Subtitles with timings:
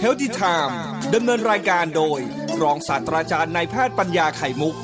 [0.00, 0.80] เฮลติไทม์
[1.14, 2.18] ดำเนินรายการโดย
[2.62, 4.74] รองศาสตราจารย์นายแพทย์ปัญญาไข่มุก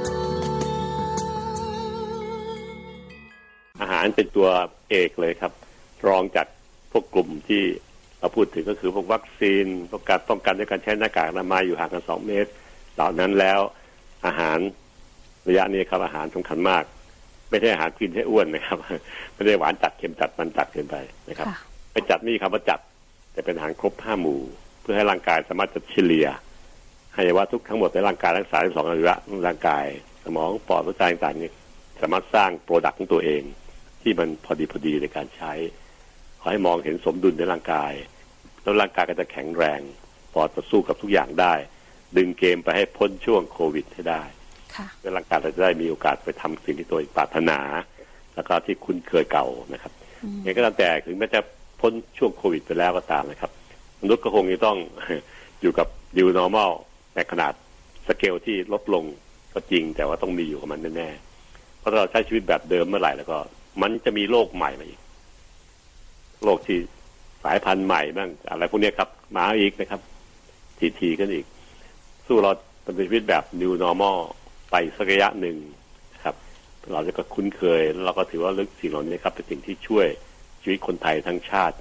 [3.81, 4.49] อาหารเป็นตัว
[4.91, 5.53] เอกเลยครับ
[6.09, 6.47] รองจาก
[6.93, 7.63] พวกกลุ่มที่
[8.21, 12.51] เราพูดถึงก็คือพวกวัคซีนพวกการป้องกันด้วยการใช้หน้ากากอนามัยอยู่ห่างกันสองเมตร
[12.95, 13.61] เหล่านั้นแล้ว
[14.27, 14.59] อาหาร
[15.49, 16.83] ระยะนี้ครับอาหารสำคัญมาก
[17.51, 18.79] ไม่ใช่อาหารกินให้อ้วนนะครับ
[19.35, 20.97] ไม่ได้หวานจัดเค็มจัดมันจัดเกินไป
[21.31, 22.81] นะครับค่ะ ไปจัดนี่คำว่าจัด
[23.33, 24.41] แต่เป็นอาหารครบห้าหมู่
[24.81, 26.27] เพื่อให้ร่างกายสามารถจะเฉลี่ย
[27.15, 29.85] ให้ว่าทุกทั้งหมดในร่างกายทั้งสามสองอวัยวะร่างกาย
[30.25, 31.55] สมองปอดหัวใจต่างๆเนี่ย
[32.01, 33.43] สามารถสร้าง product ของตัวเอง
[34.03, 35.53] ที่มันพอดีพอดีในการใช้
[36.41, 37.93] ขอให้มองเห็นสมดุลในร่างกาย
[38.63, 39.81] แล้วร่างกายก็จะแข็งแรง
[40.35, 41.55] ปอดจะสู้กับทุกอย่างได้
[42.17, 44.23] ดึงเกมไปให้พ้นช่วงโควิดให้ได้
[44.75, 47.59] ค่ะเพื่อร่างกายเราจะได้มีโอกาสไปทำสิ่งที่ตัวเองปรารถนา
[48.35, 49.93] แล้วก็ที่คุ้นเคยเก่านะครับ
[50.43, 51.41] อย่างไรก็ตามแต่ถึงแม้จะ
[51.81, 53.51] พ้นช่วงโควิดไปแล้วก็ตามนะครับ
[54.03, 54.79] มนุษย์ก็คงจะต้อง
[55.61, 56.73] อยู่กับ new normal
[57.15, 57.53] ในขนาด
[58.09, 59.05] สเกลที่ลดลง
[59.55, 63.39] ก็จริง แต่ว่าต้องมีอยู่กับมันแน่ๆเพราะถ้าเราใช้ชีวิตแบบเดิมเมื่อไหร่แล้วก็
[63.83, 65.01] มันจะมีโรคใหม่มาอีก
[66.45, 66.79] โรคที่
[67.45, 70.01] สายพันธุ์ใหม่บ้างอะไรพวกนี้ครับ มาอีกนะครับ
[70.79, 71.45] ทีทีกันอีก
[72.27, 72.51] สู้เรา
[72.83, 74.19] เนินชีวิตแบบ new normal
[74.71, 75.57] ไปสักระยะหนึ่ง
[76.15, 76.35] นะครับ
[76.93, 80.07] เราจะก็คุ้นเคยแล้วเราก็ถือว่าเรื่องสิ่งเหล่านี้ครับ เป็นสิ่งที่ช่วย
[80.65, 81.77] ชีวิตคนไทยทั้งชาติ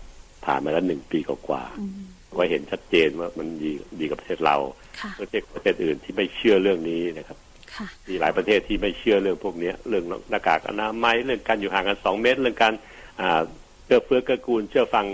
[0.46, 4.58] ผ่านมาแล้วหนึ่งปีกว่าๆก็เห็นชัดเจนว่ามันดีดีกับประเทศเรา
[5.02, 7.38] ค่ะประเทศประเทศอื่นที่ไม่เชื่อเรื่องนี้นะครับ
[7.76, 12.74] ค่ะมีหลายประเทศที่ไม่เชื่อเรื่องพวกเนี้ยเรื่องหน้ากากอนามัยเรื่องการอยู่ห่างกันสองเมตร เรื่องการ
[13.22, 13.42] อ่า
[13.86, 15.06] เอื้อเฟื้อเกื้อกูล เชื่อฟัง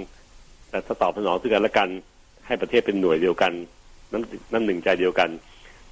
[0.69, 1.89] แต่ถ้าตอบสนองซึ่งกันและกัน
[2.47, 3.53] ให้ประเทศเป็นหน่วยเดียวกัน
[4.11, 5.29] น้ำน้ำหนึ่งใจเดียวกัน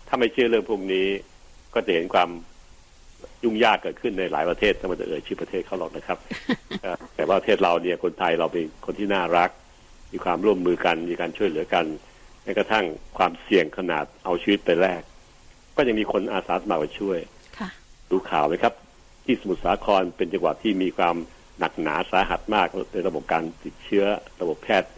[0.07, 1.05] ถ้าไม่เชื่อเรื่องพวกนี้
[1.73, 2.29] ก็จะเห็นความ
[3.43, 6.17] ยุ่งยากเกิดขึ้นในหลายประเทศถ้ามันจะเอ่ยชื่อประเทศเขาหรอกนะครับ
[6.81, 9.49] เอ่อแต่ว่าประเทศเราเนี่ยคนไทยเราเป็นคนที่น่ารัก
[10.11, 11.85] มีความร่วมมือกันมีการช่วยเหลือกัน
[12.43, 12.85] แม้กระทั่ง
[13.17, 15.01] ความเสี่ยงขนาดเอาชีวิตไปแลก
[15.75, 17.19] ก็ยังมีคนอาสาสมัครมาช่วย
[17.59, 17.69] ค่ะ
[18.11, 18.73] ดูข่าวไหมครับ
[19.25, 21.15] ที่สมุทรสาครเป็นจังหวัดที่มีความ
[21.59, 24.05] หนักหนาสาหัสมากในระบบการติดเชื้อ
[24.41, 24.91] ระบบแพทย์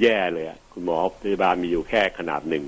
[0.00, 2.64] แย่เลยอะคุณหมอพยาบาลมีอยู่แค่ขนาดหนึ่ง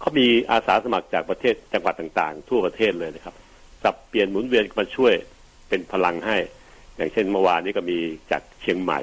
[0.00, 3.34] เขามีอาสาสมัครจากประเทศจังหวัดต่างๆ ทั่วประเทศเลยนะครับ
[3.82, 5.14] สับเปลี่ยนหมุนเวียนมาช่วย
[5.68, 6.36] เป็นพลังให้
[6.96, 7.98] อย่างเช่นเมื่อวานนี้ก็มี
[8.30, 9.00] จากเชียงใหม่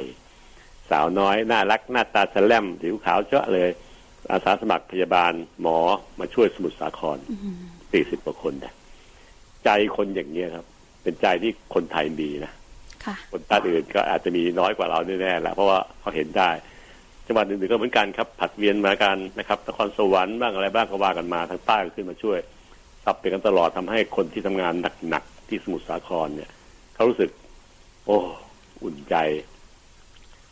[0.90, 3.70] สาวน้อยน่ารักหน้าตาแฉลมผิวขาวเจ้าะเลย
[4.32, 5.78] อาสาสมัครพยาบาลหมอ
[6.20, 7.18] มาช่วยสมุทรสาคร
[7.92, 8.74] สี่สิบกว่าคนนะ
[9.66, 10.66] ใจคนอย่างนี้ยครับ
[11.04, 12.52] เป็นใจที่คนไทยมีนะ
[13.06, 16.50] ค่ะคนชาติอื่นก็อาจจะมีน้อยกว่าเราแน่ๆแหละเพราะว่าเขาเห็นได้
[17.28, 22.40] จังหวัดอื่นๆก็เหมือนกันครับ ผัดเวียนมากันนะครับนครสวรรค์บ้างอะไรบ้างก็ว่ากันมาทางใต้ก็ขึ้นมาช่วย
[23.08, 24.74] ซับไปกันตลอดทำให้คนที่ทำงาน
[25.10, 26.52] หนักๆที่สมุทรสาครเนี่ย
[26.96, 27.30] เขารู้สึก
[28.06, 28.18] โอ้
[28.84, 29.16] อุ่นใจ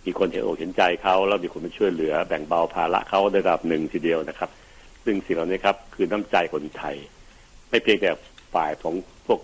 [0.05, 4.49] มีคนเห็นอกเห็นใจเขาแล้วมีคนมาช่วยเหลือ แบ่งเบาภาระเขาในระดับหนึ่งทีเดียวนะครับ
[5.05, 6.95] ซึ่งสิ่งเหล่านี้ครับคือน้ำใจคนไทย
[7.69, 8.11] ไม่เพียงแต่
[8.53, 8.93] ฝ่ายของ
[9.27, 9.39] พวก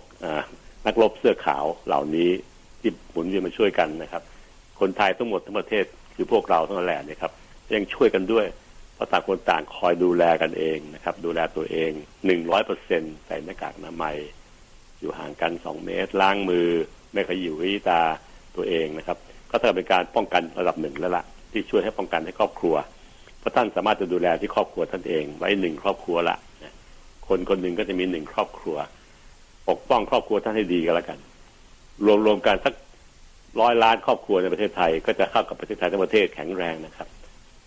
[0.86, 2.30] นักรบเสื้อขาวเหล่านี้
[2.80, 4.22] ที่หมุนเวียนมาช่วยกันนะครับ
[4.80, 5.84] คนไทยทั้งหมดทั้งประเทศ
[6.14, 7.32] คือพวกเราทั้งแหละเนี่ยครับ
[7.74, 8.46] ยังช่วยกันด้วย
[9.02, 11.90] เราต่างคนต่างคอยดูแลกันเองนะครับ ดูแลตัวเอง
[12.26, 14.16] หนึ่งร้อยเปอร์เซ็นใส่หน้ากากอนามัย
[15.00, 16.68] อยู่ห่างกันสองเมตรล้างมือ
[17.12, 18.00] ไม่ขยิวขยี้ตา
[18.56, 19.18] ตัวเองนะครับ
[19.50, 22.74] ก็ถือเป็นการป้องกันระดับหนึ่งแล้วล่ะ ที่ช่วยให้ป้องกันให้ครอบครัว
[23.38, 26.36] เพราะท่านสามารถจะดูแลที่ครอบครัวท่านเอง ไว้หนึ่งครอบครัวละ
[27.28, 28.76] คนคนหนึ่งก็จะมีหนึ่งครอบครัว
[29.68, 31.18] ปกป้องครอบครัวท่านให้ดีกันแล้วกัน
[32.04, 32.74] รวมรวมกันสัก
[33.60, 37.08] ร้อยล้านครอบครัวในประเทศไทย ก็จะเข้ากับประเทศไทยทั้งประเทศแข็งแรงนะครับ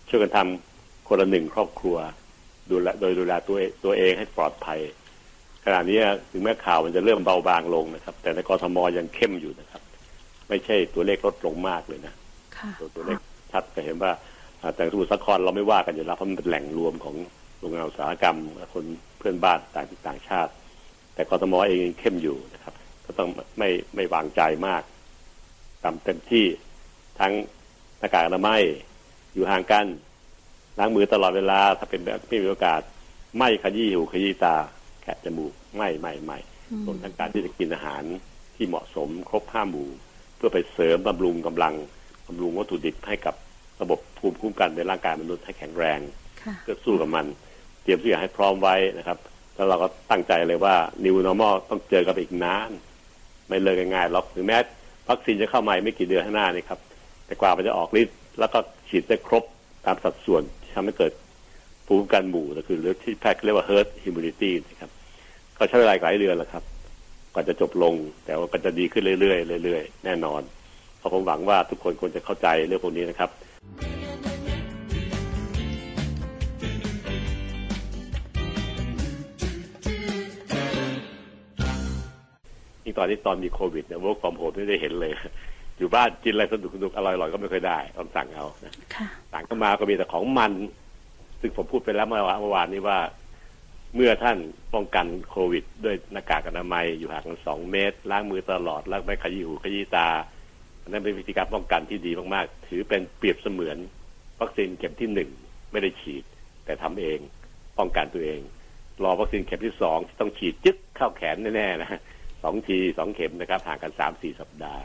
[0.08, 0.75] ช่วยกันทำ
[1.06, 1.96] คนละหนึ่งครอบครัว
[2.70, 4.80] ดูแลโดยดูแลตัวเองตัวเองให้ปลอดภัย
[5.64, 5.98] ขณะนี้
[6.32, 9.82] ถึงแม้ข่าวมันจะเริ่มเบาบางลงนะครับ แต่ในกรทมยังเข้มอยู่นะครับ
[10.48, 12.14] ไม่ใช่ตัวเลขลดลงมากเลยนะ
[12.56, 13.18] ค่ะตัวตัวเลข
[13.52, 14.12] ชัดก็เห็นว่า
[14.60, 17.16] อ่าแต่สมุทรสาครเราไม่ว่ากันอยู่แล้วเพราะมันเป็นแหล่งรวมของ
[17.58, 18.84] โรงงานอุตสาหกรรมและคน
[19.18, 20.52] เพื่อนบ้านต่างต่างชาติ
[21.14, 22.74] แต่กรทมเองยังเข้มอยู่นะครับ
[23.04, 23.28] ก็ต้อง
[23.58, 24.82] ไม่ไม่วางใจมาก
[25.82, 26.46] ทำเต็มที่
[27.20, 27.32] ทั้ง
[27.98, 28.62] หน้ากากอนามัย
[29.34, 29.86] อยู่ห่างกัน
[30.78, 32.80] ล้างมือตลอดเวลา ถ้าเป็นแบบไม่มีโอกาส
[33.38, 34.56] ไม่ขยี้หูขยี้ตา
[35.02, 36.38] แคะจมูกไม่ไม่ไม่
[36.86, 38.02] รวมทั้งการที่จะกินอาหาร
[38.56, 39.88] ที่เหมาะสมครบห้าหมู่
[40.36, 41.74] เพื่อไปเสริมบำรุงกำลัง
[42.26, 43.34] บำรุงวัตถุดิบให้กับ
[43.82, 46.00] ระบบภูมิคุ้มกันในร่างกายมนุษย์ให้แข็งแรง
[46.42, 47.26] ค่ะเพื่อสู้กับมัน
[47.82, 49.18] เตรียมทุกอย่างให้พร้อมไว้นะครับ
[49.54, 50.74] แล้วเราก็ตั้งใจเลยว่า
[51.04, 52.70] new normal ต้องเจอกับอีกนาน
[53.48, 54.58] ไม่เลยง่ายๆหรอกถึงแม้
[55.08, 56.80] วัคซีนจะเข้ามาไม่กี่เดือนข้างหน้านี่ครับ
[57.26, 58.58] แต่กว่ามันจะออกฤทธิ์แล้วก็
[58.88, 59.44] ฉีดได้ครบ
[59.86, 60.42] ตามสัดส่วน
[60.76, 61.12] ทำให้เกิด
[61.86, 64.90] ภูมิกันหมู่ก็คือที่แพทย์เรียกว่า herd immunity นะครับ
[65.58, 66.62] ก็ใช้เวลาหลายเดือนแหละครับ
[67.32, 67.94] กว่าจะจบลง
[68.24, 70.42] แต่ว่าก็จะดีขึ้นเรื่อยๆเรื่อยๆแน่นอน
[70.98, 73.30] เพราะผมหวังว่าทุกคนควรจะเข้าใจเรื่องพวกนี้นะครับ
[82.84, 85.12] ยิ่ตอนนี้ตอนมีโควิดเนี่ย work from home ไม่ได้เห็นเลย
[85.78, 90.52] อยู่บ้านกินอะไรสนุกสนุกอร่อยๆก็ไม่ค่อยได้ต้องสั่งเอานะค่ะสั่งเข้ามาก็มีแต่ของมัน
[91.40, 92.98] ซึ่งผมพูดไปแล้วเมื่อวานเมื่อวานนี้ว่า
[93.94, 94.38] เมื่อท่าน
[94.74, 100.08] ป้องกันโควิด ด้วยหน้ากากอนามัยอยู่ห่างกันสองเมตร ล้างมือตลอดแล้วไม่ขยี้หูขยี้ตา
[100.82, 103.76] อันนั้นเป็นวิธีการป้องกันที่ดีมากๆ ถือเป็นเปรียบเสมือน
[104.40, 105.30] วัคซีนเข็มที่หนึ่ง
[105.72, 106.24] ไม่ได้ฉีด
[106.64, 107.18] แต่ทำเอง
[107.78, 108.40] ป้องกันตัวเอง
[109.02, 112.00] รอวัคซีนเข็มที่สองที่ต้องฉีดจึ๊กเข้าแขนแน่ๆนะ
[112.42, 114.82] สองทีสองเข็มนะครับห่างกันสามสี่สัปดาห์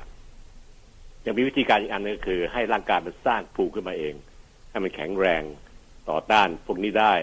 [1.25, 4.13] ยังมีวิธีการอีกอันนึงก็คือ ให้ร่างกายมันสร้างภูมิขึ้นมาเอง
[4.69, 5.43] ให้มันแข็งแรง
[6.09, 7.13] ต่อต้านพวกนี้ได้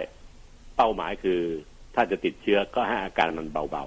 [0.76, 1.40] เป้าหมายคือ
[1.94, 3.84] ถ้าจะติดเชื้อก็ให้อาการมันเบา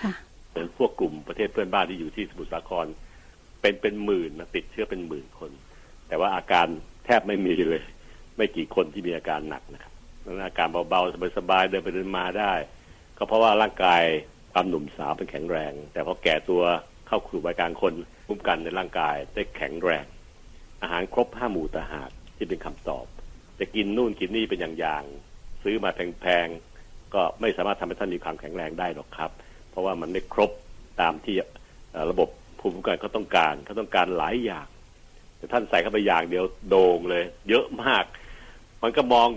[0.00, 2.86] ค่ะๆเหมือนพวกกลุ่มประเทศเพื่อนบ้านที่อยู่ที่สมุทรสาคร
[3.60, 5.50] เป็นเป็นหมื่นนะติดเชื้อเป็นหมื่นคน
[6.08, 6.66] แต่ว่าอาการ
[7.04, 7.82] แทบไม่มีเลย
[8.36, 9.92] ไม่กี่คนที่มีอาการหนักนะครับ
[10.24, 12.52] นั้นอาการเบาๆสบายๆเดินไปเดินมาได้
[13.16, 14.02] ก็เพราะว่าร่างกาย
[14.52, 16.62] ความหนุ่มสาวเป็นแข็งแรง แต่พอแก่ตัว
[17.06, 17.94] เข้าสู่วัยกลางคน
[18.26, 20.06] คุ้มกันในร่างกายได้แข็งแรง
[20.82, 23.06] อาหารครบห้าหมู่ตาหากที่เป็นคำตอบ
[23.58, 29.30] จะกินนู่นกินนี่เป็นอย่างๆซื้อมาแพงๆก็ไม่สามารถทำให้ท่านมีความแข็งแรงได้หรอกครับ
[29.70, 30.50] เพราะว่ามันไม่ครบ
[31.00, 31.36] ตามที่
[32.10, 32.28] ระบบ
[32.60, 34.66] ภูมิคุ้มกันเขาต้องการเขาต้องการหลายอย่าง
[35.36, 38.04] แต่ท่านใส่เข้าไปอย่างเดียวโด่งเลย เยอะมาก
[38.82, 39.28] มันก็มอง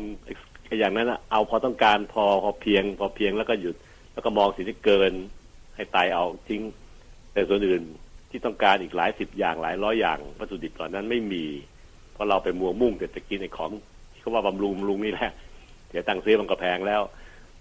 [0.79, 3.75] อย่างนั้นเอาพอต้องการพอพอเพียง พอเพียงแล้วก็หยุด
[4.13, 5.11] แล้วก็มองสิ่งที่เกิน
[5.75, 6.61] ให้ตายเอาทิ้ง
[7.33, 7.83] แต่ส่วนอื่น
[8.29, 11.45] ที่ต้องการอีกหลายสิบอย่างหลายร้อยอย่างวัตถุดิบเหล่านั้นไม่มี
[12.13, 13.71] เพราะเราไปมัวมุ่งแต่จะกินไอ้ของ
[14.11, 15.31] ที่เขาว่าบำรุงบำรุงนี่แหละ
[15.89, 17.01] เดี๋ยวตังค์ซื้อมันก็แพงแล้ว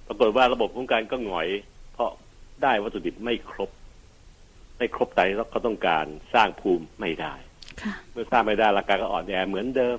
[0.07, 1.49] ปรากฏว่าระบบคุ้มกันก็หงอย
[1.95, 2.11] เพราะ
[2.63, 3.71] ได้วัตถุดิบไม่ครบ
[4.79, 7.35] ไม่ครบใจที่เขาต้องการสร้างภูมิไม่ได้
[7.83, 9.99] ค่ะเมื่อสร้างไม่ได้ร่างกายก็อ่อนแอเหมือนเดิม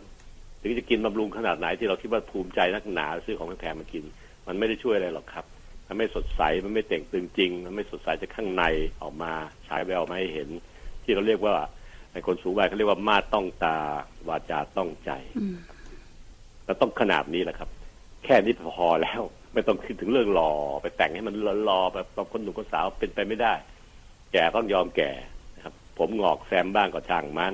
[0.62, 4.04] ถึงจะกินบำรุงขนาดไหนที่เราคิดว่าภูมิใจนักหนาซื้อของแพงๆมากิน
[4.48, 5.46] มันไม่ได้ช่วยอะไรหรอกครับ
[5.88, 8.64] มันไม่สดใสมันไม่เต่งตึงจริง มันไม่สดใสจากข้างใน
[9.02, 9.32] ออกมา
[9.68, 10.50] ฉายแววมาให้เห็น
[11.04, 11.54] ที่เราเรียกว่า
[12.14, 13.78] ในคนสูงวัยเขาเรียกว่ามาดต้องตา
[14.28, 15.56] วาจาต้องใจอืม
[16.66, 17.70] เราต้องขนาดนี้แหละครับ
[18.24, 19.22] แค่นี้พอแล้ว
[19.54, 21.36] ไม่ต้องคิดถึงเรื่องหล่อไปแต่งให้มัน
[21.66, 23.54] หล่อๆแบบบางคนหนุ่มคนสาวเป็นไปไม่ได้
[24.34, 25.12] แก่ต้องยอมแก่
[25.56, 27.54] นะครับ ผมงอกแซมบ้างก็ช่างมัน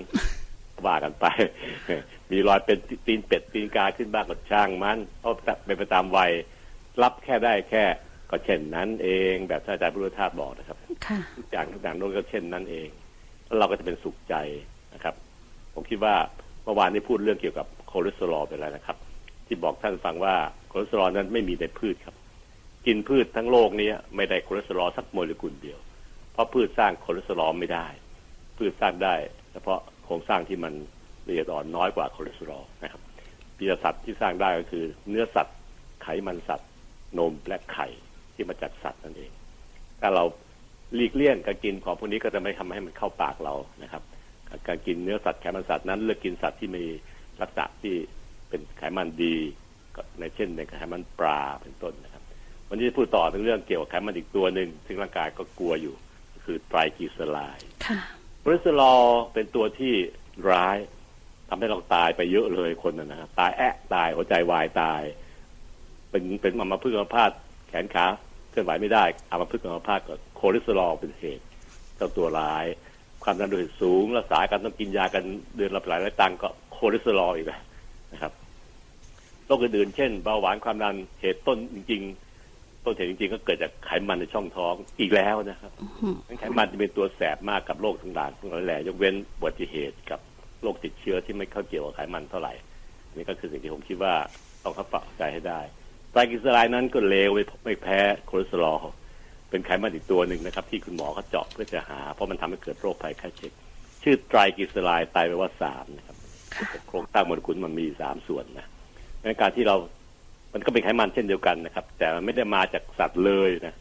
[0.87, 1.25] ว่ากันไป
[2.31, 2.77] มีรอยเป็น
[3.07, 5.31] ตีนเป็ดตีนกาขึ้นบ้างก็ช่างมันเพราะ
[5.65, 6.31] เป็นไปตามวัย
[7.01, 7.83] รับแค่ได้แค่
[8.33, 10.77] ก็เช่นนั้นเองแบบท่านอาจารย์พุทธทาสบอกนะครับ
[11.07, 12.87] ค่ะทุกอย่างทุกอย่างโน้นก็เช่นนั้นเอง
[13.45, 14.35] แล้วเราก็จะเป็นสุขใจ
[14.93, 15.15] นะครับ
[15.73, 16.15] ผมคิดว่า
[16.63, 18.97] เมื่อวานนี้พูดเรื่องเกี่ยวกับคอเลสเตอรอลไปแล้วนะครับ
[19.47, 20.35] ที่บอกท่านฟังว่า
[20.71, 22.15] คอเลสเตอรอลนั้นไม่มีในพืชครับ
[22.85, 25.79] กินพืชทั้งโลกนี้ไม่ได้คอเลสเตอรอลสักโมเลกุลเดียว
[26.33, 27.87] เพราะพืชสร้างคอเลสเตอรอลไม่ได้
[28.57, 29.15] พืชสร้างได้
[29.51, 30.73] เฉพาะโครงสร้างที่มัน
[31.27, 33.01] ละเอียดอ่อนน้อยกว่าคอเลสเตอรอลนะครับ
[33.57, 35.57] ปีสัตว์ที่สร้างได้ก็คือ เนื้อสัตว์
[36.03, 36.69] ไขมันสัตว์
[37.19, 37.87] นมและไข่
[38.33, 39.31] ที่มาจากสัตว์นั่นเอง
[40.01, 40.23] ถ้าเรา
[40.95, 43.53] หลีกเลี่ยงการกินของพวกนี้ก็จะไม่ทำให้มันเข้าปากเรา
[43.83, 44.03] นะครับ
[44.67, 46.85] การกินเนื้อสัตว์ไขมันสัตว์นั้นเลือกกินสัตว์ที่มี
[47.41, 47.95] ลักษณะที่
[48.49, 49.35] เป็นไขมันดี
[49.95, 52.23] ก็ในเช่นในไขมันปลาเป็นต้นนะครับ
[52.69, 55.95] วันนี้จะพูดต่อถึงเรื่องเกี่ยวกับไขมันอีกตัวหนึ่งซึ่งร่างกายก็กลัวอยู่
[56.45, 57.99] คือไตรกลีเซอไรด์ค่ะ
[58.41, 59.03] คอเลสเตอรอล
[59.33, 59.93] เป็นตัวที่
[60.51, 60.77] ร้าย
[61.49, 65.01] ทำให้เราตายไปเยอะเลยคนนะนะตายแอะตายหัวใจวายตาย
[66.09, 68.05] เป็นเป็นอัมพฤกษ์อัมพาตแขนขา
[68.49, 71.45] เคลื่อนไหวไม่ได้อัมพฤกษ์อัมพาตก็คอเลสเตอรอลเป็นเหตุ
[71.95, 72.65] เจ้าตัวร้าย
[73.23, 75.23] ความดันโลหิตสูงรักษากันต้องกินยากัน
[75.55, 77.47] เดือนละหลายร้อยตังก็คอเลสเตอรอลอีก
[78.13, 78.33] นะครับ
[79.45, 82.01] โรคอื่นๆเช่นเบาหวานความดันเหตุต้นจริง
[82.43, 85.71] ๆ ต้นเหตุจริง ๆ ก็เกิดจากไขมันในช่องท้องอีกแล้วนะครับ
[86.39, 90.19] ไขมันจะเป็นตัวแสบมากกับโรคต่างๆทั้งหลายแหล่ยกเว้นอุบัติเหตุกับ
[90.61, 92.53] โรคติดเชื้อที่ไม่เข้าเกี่ยวกับไขมันเท่าไหร่
[93.11, 94.13] นนี่ก็คือสิ่งที่ผมคิดว่า
[94.63, 94.85] ต้องเข้า
[95.17, 95.59] ใจให้ได้
[96.13, 98.77] ไตรกลีเซอไรด์นั้นก็เลวไม่ไม่แพ้คอเลสเตอรอล
[99.49, 103.51] เป็นไขมันอีกตัวหนึ่งนะครับ ที่คุณหมอเขาเจาะเพื่อจะหา เพราะมันทำให้เกิดโรคภัยไข้เจ็บ
[104.03, 106.17] ชื่อไตรกลีเซอไรด์ไตรแปลว่าสามนะครับ
[106.55, 108.67] ค่ะโครงสร้างโมเลกุลมันมีสามส่วนนะ
[109.21, 109.75] ในการที่เรา
[110.53, 113.75] มันก็เป็นไขมันเช่นเดียวกันนะครับ แต่มันไม่ได้มาจากสัตว์เลยนะ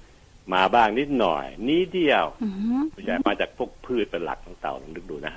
[0.55, 2.49] มาบ้างนิดหน่อยนิดเดียวอื
[2.81, 5.35] มส่วนใหญ่มาจากพวกพืชเป็นหลักของเต่าลองนึกดูนะ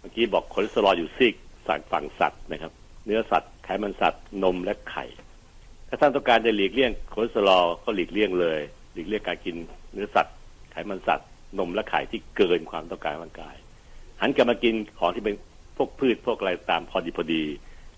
[0.00, 1.34] เมื่อกี้บอกคอเลสเตอรอลอยู่ซีก
[1.66, 2.72] ฝั่งฝั่งสัตว์นะครับ
[3.06, 5.04] เนื้อสัตว์ไขมันสัตว์นมและไข่
[5.94, 8.60] ถ้าท่านต้องการจะหลีกเลี่ยงคอเลสเตอรอลก็หลีกเลี่ยงเลย
[8.92, 9.56] หลีกเลี่ยงการกิน
[9.92, 10.36] เนื้อสัตว์
[10.72, 13.56] ไขมันสัตว์ นมและไข่ที่เกินความต้องการของร่างกาย
[14.20, 15.34] หันกลับมากินของที่เป็น
[15.76, 17.42] พวกพืชพวกอะไรตามพอดีพอดี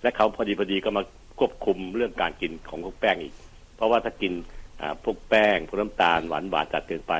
[0.02, 1.02] และเขาพอดีพอดีก็มา
[1.38, 3.34] ควบคุมเรื่องการกินของพวกแป้งอีก
[3.76, 4.32] เพราะว่าถ้ากิน
[4.80, 7.14] อ่าพวกแป้งพวกน้ำตาลหวานหวานจัดเกินไป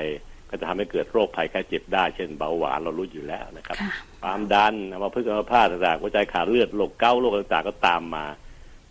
[0.48, 3.92] ก็จะทำให้เกิดโรคภัยไข้เจ็บได้ เช่นเบาหวานเรารู้อยู่แล้วนะครับค่ะ
[4.22, 8.26] ความดันอัมพฤกษ์อัมพาตต่างๆหัวใจขาดเลือดโรคเก๊าท์โรคต่างๆก็ตามมา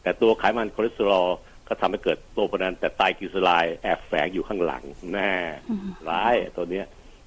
[0.02, 1.30] แต่ตัวไขมันคอเลสเตอรอล
[1.68, 5.32] ก็ทำให้เกิดโรคพวกนั้นแต่ไตรกลีเซอไรด์แอบแฝงอยู่ข้างหลังแน่
[5.70, 6.86] อืมร้ายตัวเนี้ย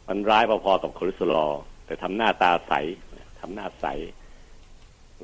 [0.08, 1.52] มันร้ายพอๆกับคอเลสเตอรอล
[1.86, 2.72] แต่ทำหน้าตาใส
[3.40, 3.86] ทำหน้าใส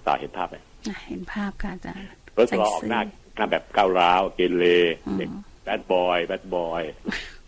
[0.06, 0.56] ตาเห็นภาพไหม
[0.88, 3.00] อะเห็นภาพค่ะอาจารย์คอเลสเตอรอลออกหน้า
[3.36, 4.64] หน้าแบบก้าวร้าวเกเร
[5.06, 5.30] อืมเด็ก
[5.64, 6.82] bad boy bad boy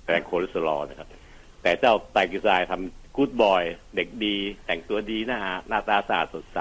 [0.04, 1.08] แต่คอเลสเตอรอลนะครับ
[1.62, 3.62] แต่เจ้าไตรกลีเซอไรด์ทำกู๊ดบอย
[3.96, 6.58] เด็กดี แต่งตัวดีหน้าหน้าตาสะอาดสดใส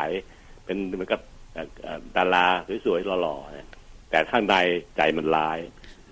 [0.66, 1.22] เป็นเหมือนกับ
[1.54, 2.46] เอ่อเอ่อดารา
[2.86, 3.68] สวยๆหล่อๆเนี่ย
[4.16, 4.58] แต่ข้างใน
[4.98, 5.60] ใจมันร้าย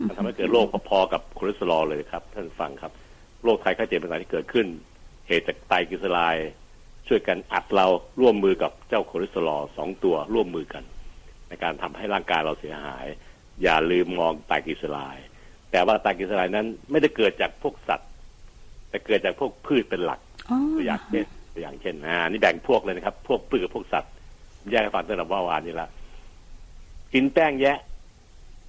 [0.07, 2.91] มันทำให้เกิดโรคพอๆกับคอเลสเตอรอลเลยครับ ท่านฟังครับ
[3.43, 4.67] โรคไข้ไข้เจ็บต่างๆที่เกิดขึ้น
[5.27, 6.51] เหตุจากไตรกลีเซอไรด์
[7.07, 7.87] ช่วยกันอัดเรา
[8.21, 10.83] ร่วมมือกับเจ้าคอเลสเตอรอลสองตัวร่วมมือกัน
[11.49, 13.05] ในการทำให้ร่างกายเราเสียหาย
[13.63, 15.27] อย่าลืมมองไตรกลีเซอไรด์
[15.71, 18.09] แต่ว่าไตรกลีเซอไรด์นั้นไม่ได้เกิดจากพวกสัตว์
[18.89, 20.19] แต่เกิดจากพวกพืชเป็นหลัก
[20.49, 24.11] อ๋อตัวอย่างเช่นตัวอย่างเช่นอ่านี่แบ่งพวกเลยนะครับ พวกพืชกับพวกสัตว์
[24.57, 25.89] ผมแยกให้ฟังตั้งแต่ว่าวานนี้ละ
[27.13, 27.92] กินแป้งแยะแ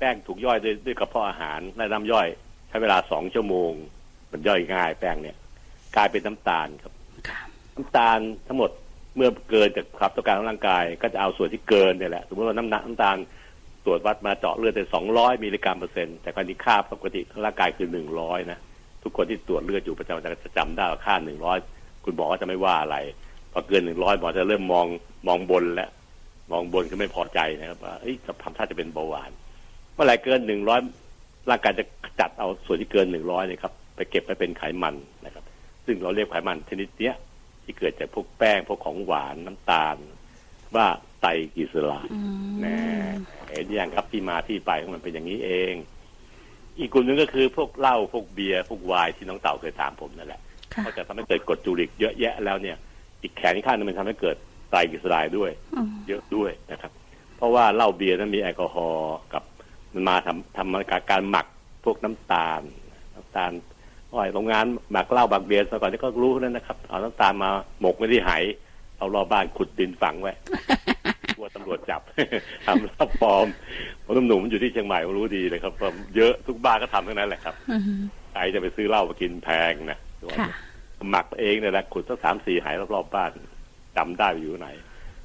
[0.04, 2.26] ป้งถูกย่อยด้วยด้วยกระเพาะอาหารและน้ำย่อย
[2.68, 3.72] ใช้เวลาสองชั่วโมง
[4.32, 5.36] มันย่อยง่ายแป้งเนี่ย
[5.96, 6.92] กลายเป็นน้ำตาลครับ
[7.28, 7.40] ค่ะ
[7.74, 8.70] น้ำตาลทั้งหมด
[9.16, 13.16] เมื่อเกินจากความต้องการของร่างกาย ก็จะเอาส่วนที่เกินเนี่ยแหละ สมมติว่าน้ำหนักน้ำตาล
[13.84, 18.58] ตรวจวัดมาเจาะเลือดเป็นสองร้อยมิลลิกรัมเปอร์เซ็นต์แต่ความที่ค่าปกติของร่างกายคือหนึ่งร้อยนะ
[19.02, 21.58] ทุกคนที่ตรวจเลือดอยู่ประจำจะจำได้ว่าค่าหนึ่งร้อย
[22.04, 22.96] คุณหมอก็จะไม่ว่าอะไร
[23.52, 24.86] พอเกินหนึ่งร้อยหมอจะเริ่มมอง
[25.28, 25.90] มองบนแล้ว
[26.52, 29.30] มองบนคือไม่พอใจนะครับว่าเอ้ยจะทำท่าจะเป็นเบาหวาน
[29.94, 30.80] เมื่อไหร่เกินหนึ่งร้อย
[31.50, 31.84] ร่างกายจะ
[32.20, 35.44] จัดเอาส่วนที่เกินหนึ่งร้อยเนี่ยครับไปเก็บไปเป็นไขมันนะครับ
[35.86, 37.16] ซึ่งเราเรียกไขมันชนิดเนี้ย
[37.64, 39.96] ที่เกิดจากพวกแป้งพวกของหวานน้ำตาล
[40.76, 40.86] ว่า
[41.20, 42.18] ไตรกลีเซอไรด์อื
[42.50, 42.78] มแน่
[43.52, 45.74] เห็นยังครับที่มาที่ไปของมันเป็นอย่างนี้เอง
[46.78, 50.40] อีกกลุ่มหนึ่งก็คือพวกเหล้าพวกเบียร์พวกไวน์ที่น้องเต่าเคยถามผมนั่นแหละ
[50.74, 52.76] ค่ะเขาจะทำให้เกิดกรดยูริกเยอะแยะแล้วเนี่ย
[53.22, 54.36] อีกแขนข้างหนึงมันทำให้เกิด
[54.70, 56.92] ไตรกลีเซอไรด์ด้วยอืมเยอะด้วยนะครับ
[57.36, 59.42] เพราะว่าเหล้าเบียร์นั้นมีแอลกอฮอล์กับ
[59.94, 61.46] มันมาทำทำมาจากการหมัก
[61.84, 62.60] พวกน้ำตาล
[63.14, 63.52] น้ำตาล
[64.12, 67.48] อ้อยโรงงานหมักเหล้าหมักเบียร์สมัยก่อนนี่ก็รู้นั่นนะครับเอาน้ำตาลมา
[67.80, 68.30] หมกไว้ที่ไห
[68.98, 70.32] เอารอบบ้านขุดดินฝังไว้
[71.36, 72.00] กลัวตำรวจจับ
[72.66, 73.46] ทำเหล้าปลอม
[74.04, 77.82] ผมหนุ่มๆอยู่ที่เชียงใหม่ผมรู้ดีเลยครับว่าเยอะทุกบ้านก็ทำทั้งนั้นแหละครับอืม
[78.32, 79.98] ใครจะไปซื้อเหล้ามากินแพงนะ
[80.40, 80.48] ค่ะ
[81.10, 83.30] หมักเองเนี่ยแหละขุดสักสามสี่หายรอบๆบ้าน
[83.96, 84.68] จำได้ว่าอยู่ไหน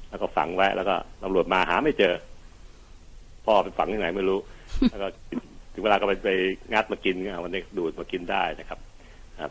[0.08, 2.14] แล้วก็ฝังไว้แล้วก็ตำรวจมาหาไม่เจอ
[3.46, 4.38] พ่อไปฝังที่ไหนไม่รู้
[4.90, 5.08] แล้วก็
[5.72, 6.30] ถึงเวลาก็ไปไป
[6.72, 8.78] งัดมากินอะวันนี้ดูดมากินได้นะครับ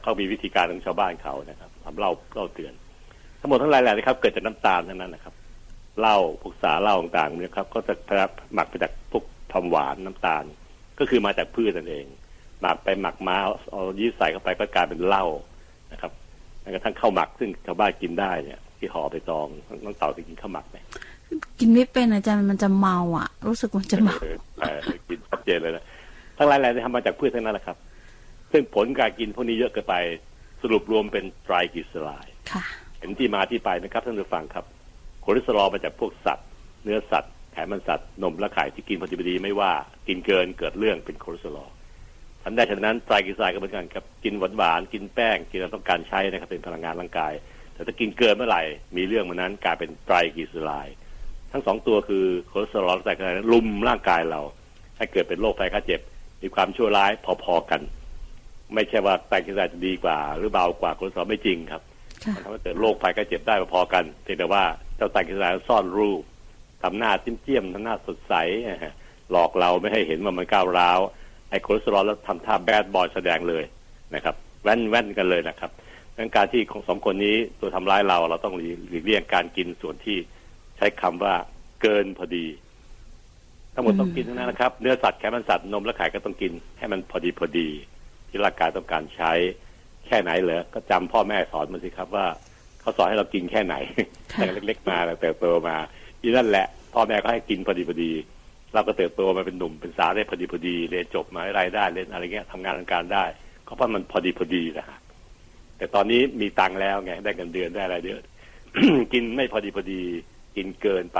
[0.01, 2.73] เขามีวิธีการของชาวบ้านเขานะครับทำเหล้าเหล้าเตือน
[3.39, 5.33] ทั้งหมดทั้งหลายแหละนะครับ เกิดจากน้ำตาลทั้งนั้นนะครับ
[5.99, 7.93] เหล้าพวกสาเหล้าต่างๆเนี่ยครับ ก็จะ
[8.53, 10.43] หมักไปจากพวกความหวานน้ำตาล
[10.99, 12.05] ก็คือมาจากพืชนั่นเอง
[12.61, 13.37] หมักไปหมักมา
[13.71, 15.25] เอายีสต์ใส่เข้าไปก็กลายเป็นเหล้า
[15.91, 16.11] นะครับ
[16.61, 19.47] แม้กระทั่งข้าวหมักซึ่งชาวบ้านกินได้เนี่ยที่ห่อไปตอง
[19.83, 20.77] น้องเต่าที่กินข้าวหมักไหม
[21.59, 25.83] กินไม่เป็นอาจารย์มันจะเมาอะ รู้สึกมันจะเมาเออเออกินชัดเจนเลยนะ
[26.37, 27.77] ทั้งหลายแหล่ที่ทำมาจากพืชทั้งนั้นแหละครับ
[28.51, 29.95] ซึ่งผลการกินพวกนี้เยอะเกินไป
[30.61, 32.63] สรุปรวมเป็นไตรกลีเซอไรด์ค่ะ
[32.99, 34.65] เห็นที่มาที่ไปนะครับท่านผู้ฟังครับ
[35.23, 36.47] คอเลสเตอรอลมาจากพวกสัตว์
[36.83, 39.71] เนื้อสัตว์ไขมันสัตว์นมและไข่ที่กินพอดีพอดีไม่ว่า
[40.07, 41.69] กินเกินเกิดเรื่องเป็นคอเลสเตอรอล
[42.43, 47.33] ทันได้ฉะนั้นไตรกลีเซอไรด์ก็เหมือนกันครับกินหวานหวานกินแป้งกินเราต้องการใช้นะครับเป็นพลังงานร่างกาย
[47.73, 48.63] แต่ถ้ากินเกินเมื่อไหร่
[48.97, 50.97] มีเรื่องมันนั้นกลายเป็นไตรกลีเซอไรด์
[51.51, 54.41] ทั้งสองตัวคือคอเลสเตอรอลและไตรกลีเซอไรด์รุมร่างกายเรา
[54.97, 56.01] ให้เกิดเป็นโรคภัยไข้เจ็บ
[56.41, 57.11] มีความชั่วร้าย
[57.43, 57.81] พอๆกัน
[58.73, 61.81] ไม่ใช่ว่าไตรกลีเซอไรด์จะดีกว่า หรือเบากว่าคอเลสเตอรอลไม่จริงครับ
[62.23, 64.63] ค่ะมันทำให้เกิดโรคภัยไข้เจ็บได้พอๆกันเพียงแต่ว่า
[64.95, 66.21] เจ้าไตรกลีเซอไรด์ซ่อนรูป
[66.83, 68.33] ทำหน้าเจี๋ยมเจี้ยมทำหน้าสดใส
[68.69, 68.93] นะฮะ
[69.31, 70.99] หลอกเราไม่ให้เห็นว่ามันก้าวร้าว
[71.49, 73.63] ไอ้คอเลสเตอรอลแล้วทำท่า bad boy แสดงเลย
[74.15, 75.71] นะครับ แว่นแว่นกันเลยนะครับ
[76.17, 80.17] ดังการที่ของสองคนนี้ตัวทำร้ายเราเราต้องหลีหลีกเลี่ยงการกินส่วนที่
[80.79, 81.35] ใช้คำว่า
[81.81, 82.45] เกินพอดี
[83.73, 87.67] ทั้งหมดต้องกินทั้งนั้นนะครับ เนื้อสัตว์ไขมันสัตว์นมและไข่ก็ต้องกิน ให้มันพอดีพอดี
[88.29, 89.31] ที่ร่างกายต้องการใช้
[90.05, 92.25] แค่ไหนเหรอก็จำพ่อแม่สอนมาสิครับว่า
[92.81, 93.75] เขาสอนให้เรากินแค่ไหน
[94.33, 95.75] ค่ะตั้งแต่เล็กๆมาแล้วเติบโตมา
[96.21, 98.11] อีนั่นแหละพ่อแม่ก็ให้กินพอดีพอดี
[98.73, 103.23] เราก็เติบโตมาเป็นหนุ่มเป็นสาวได้พอดีพอดีเรียนจบมาให้รายได้เรียนอะไรเงี้ยทำงานทางการได้
[103.67, 104.99] ก็เพราะมันพอดีพอดีนะฮะ
[105.77, 108.21] แต่ตอนนี้มีตังค์แล้วไงได้เงินเดือนได้อะไรเดือน
[109.13, 110.01] กินไม่พอดีพอดี
[110.55, 111.19] กินเกินไป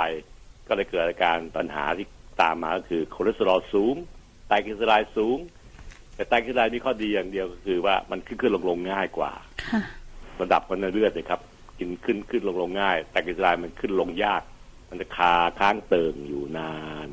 [0.68, 2.06] ก็เลยเกิดอาการปัญหาที่
[2.42, 3.94] ตามมาก็คือคอเลสเตอรอลสูง
[4.48, 5.38] ไตรกลีเซอไรด์สูง
[6.14, 9.32] แต่ไตรกลีเซอไรด์มีข้อดีอย่างเดียวก็คือว่ามันขึ้นขึ้นลงลงง่ายกว่า
[9.64, 9.80] ค่ะ
[10.42, 11.40] ระดับมันในเลือดเลยครับ
[11.78, 14.42] กินขึ้นขึ้นลงลงง่ายแต่กลีเซอไรด์มันขึ้นลงยาก
[14.90, 16.74] มันจะคาค้างเติ่งอยู่นา
[17.06, 17.08] น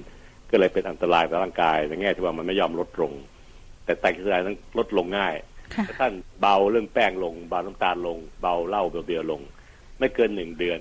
[0.51, 3.13] ก็เลยเป็นอันตรายต่อร่างกายในแง่ที่ว่ามันไม่ยอมลดลง
[3.85, 5.33] แต่ไตรกลีเซอไรด์นั้นลดลงง่าย
[5.73, 9.41] ค่ะถ้าท่านเบาเรื่องแป้งลงเบาน้ำตาลลง เบาเหล้าเบียร์ลง
[9.99, 10.79] ไม่เกินหนึ่งเดือน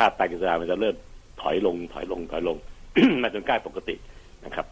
[0.00, 0.94] ค่าไตรกลีเซอไรด์มันจะเริ่ม
[1.40, 2.56] ถอยลงถอยลงถอยลง
[3.22, 3.94] มาจนใกล้ปกติ
[4.44, 4.66] นะครับ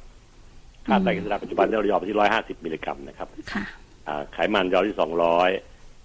[0.86, 3.64] ค่าไตรกลีเซอไรด์ปัจจุบันเรายอมไปที่ร้อยห้าสิบมิลลิกรัมนะครับค่ะ
[4.08, 5.50] อ่าไขมันยอมที่สองร้อย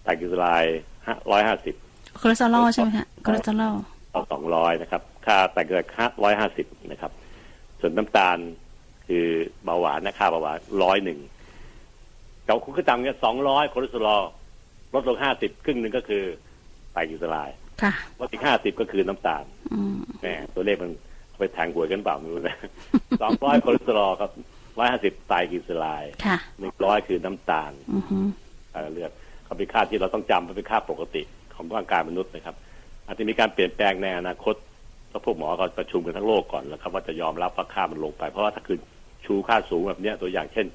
[0.03, 0.80] ไตรกลีเซอไรด์
[1.32, 1.75] ร้อยห้าสิบ
[2.22, 3.75] คอเลสเตอรอลใช่ไหมคะคอเลสเตอรอล
[4.13, 7.12] ต่อสองร้อยนะครับ ค่าไตรกลีเซอไรด์ค่าร้อยห้าสิบนะครับ
[7.80, 8.38] ส่วนน้ำตาล
[9.08, 9.25] คือ
[9.63, 11.20] เบาหวานนะค่าเบาหวานร้อยหนึ่ง
[12.46, 14.22] เก่าคุณก็จำเนี่ยสองร้อยคอเลสเตอรอล
[14.94, 16.24] ลดลงห้าสิบครึ่งหนึ่งก็คือ
[16.94, 20.92] ไตรกลีเซอไรด์ ค่ะลดอีกห้าสิบก็คือน้ำตาลอืมแหมตัวเลขมัน
[21.27, 22.58] เอาไปแทงหวยกันเปล่าไม่รู้นะ
[23.22, 24.32] สองร้อยคอเลสเตอรอลครับ
[24.80, 28.18] ร้อยห้าสิบไตรกลีเซอไรด์ค่ะหนึ่งร้อยคือน้ำตาลอือฮึ
[28.72, 29.12] เอ่อเลือด
[29.46, 31.22] เขาเป็นค่าที่เราต้องจำเป็นค่าปกติ
[31.53, 32.56] ของร่างกายมนุษย์นะครับ
[33.06, 34.56] อาจจะมีการเปลี่ยนแปลงในอนาคต
[35.10, 38.77] เพราะพวกหมอก็ประชุมกันทั้งโลกก่อนแล้วครับว่าจะยอมรับว่าค่ามันลงไป เพราะว่าถ้าคือ
[39.25, 40.65] ชูค่าสูงแบบเนี้ยตัวอย่างเช่น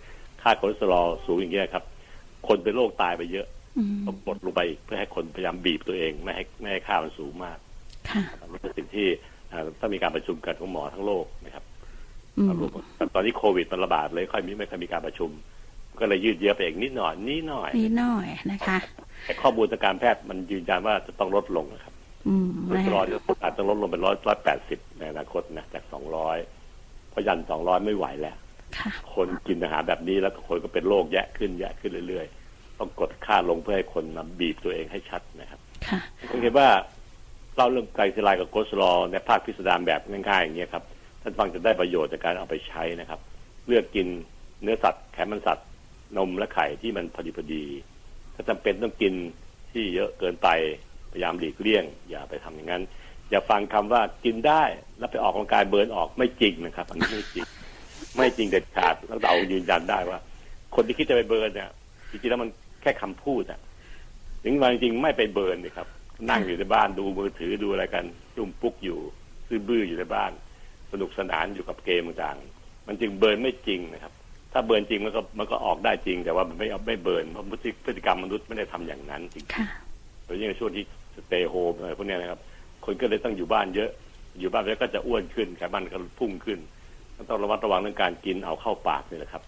[0.43, 1.85] ค่าคอเลสเตอรอลสูงอย่างเงี้ยครับ
[2.49, 3.58] คนเป็นโรคตายไปเยอะอืม
[4.07, 7.59] ต้องกดลงไปอีกเพื่อให้คนพยายามบีบตัวเอง ไม่ให้ไม่ให้ค่ามันสูงมาก
[8.11, 9.07] ค่ะอันนี้เป็นสิ่งที่
[9.51, 11.65] เอ่อต้องมีการประชุมกันของหมอทั้งโลกนะครับ
[12.37, 15.31] อืมรวมแต่ตอนนี้โควิดมันระบาดเลยค่อยมีไม่ค่อยมีการประชุม
[16.01, 18.79] ก็เลยยืดเยื้อไปอีกนิดหน่อยนิดหน่อยนิดหน่อยนะคะ
[19.25, 21.95] แต่ข้อมูลทางการแพทย์มันยืนยันว่าจะต้องลดลงนะครับ
[22.29, 26.39] อืมคอเลสนะเตอรอลคะอาจจะลดลงเป็นร้อยร้อยแปดสิบในอนาคตนะจากสองร้อย
[27.11, 28.37] เพราะยันสองร้อยไม่ไหวแล้ว
[28.79, 32.38] ค่ะคนกินอาหารแบบนี้แล้วก็คนก็เป็นโรคแยะขึ้นแยะขึ้นเรื่อยๆ
[32.79, 35.99] ต้องกดค่าลงเพื่อให้คนมาบีบตัวเองให้ชัดนะครับค่ะ
[36.31, 36.69] ผมเห็นว่า
[37.57, 40.85] เล่าเรื่องไกลเซลายกับโคเลสเตอรอลในภาคพิสดารแบบง่ายๆอย่างเงี้ยครับ
[41.23, 43.21] ท่านฟังจะได้ประโยชน์จากการเอาไปใช้นะครับ
[43.67, 44.07] เลือกกิน
[44.63, 45.69] เนื้อสัตว์ไขมันสัตว์
[46.17, 47.65] นมและไข่ที่มันพอดีพอดี
[48.35, 49.15] ถ้าจำเป็นต้องกิน
[49.73, 50.49] ที่เยอะเกินไป
[51.13, 52.83] พยายามหลีกเลี่ยง อย่าไปทำอย่างนั้น
[53.31, 54.63] อย่าฟังคำว่ากินได้
[54.99, 57.45] แล้วไปออกกำลังกาย burn ออกไม่จริงนะครับอันนี้ไม่จริง
[58.17, 60.19] ไม่จริงเด็ดขาดแล้วเรายืนยันได้ว่า
[60.75, 61.71] คนที่คิดจะไป burn เนี่ย
[62.11, 63.61] จริงๆแล้วมันแค่คำพูดอะ
[64.45, 65.89] ถึงวันจริงๆไม่ไป burn เลยครับ
[66.31, 68.05] นั่งอยู่ในบ้านดูมือถือดูอะไรกัน
[68.37, 68.99] จุ่มปุ๊กอยู่
[69.49, 70.33] ซื่อบื้ออยู่ในบ้าน
[70.93, 74.13] สนุกสนานอยู่กับเกมต่างๆ มันจึง burn ไม่จริงนะครับ
[74.53, 77.45] ถ้า burn จริงมันก็มันก็ออกได้จริง แต่ว่ามันไม่ไม่ burn เพราะ
[77.85, 79.67] พฤติกรรมมนุษย์ไม่ได้ทำอย่างนั้นจริงค่ะ
[80.25, 80.85] โดยเฉพาะในช่วงที่
[81.17, 82.41] stay home อะไรพวกเนี้ยนะครับ
[82.85, 83.91] คนก็เลยต้องอยู่บ้านเยอะ
[84.41, 86.59] อยู่บ้านแล้วก็จะอ้วนขึ้นไขมันก็พุ่งขึ้น
[87.29, 89.43] ต้องระมัดระวังเรื่องการกินเอาเข้าปากนี่แหละครับ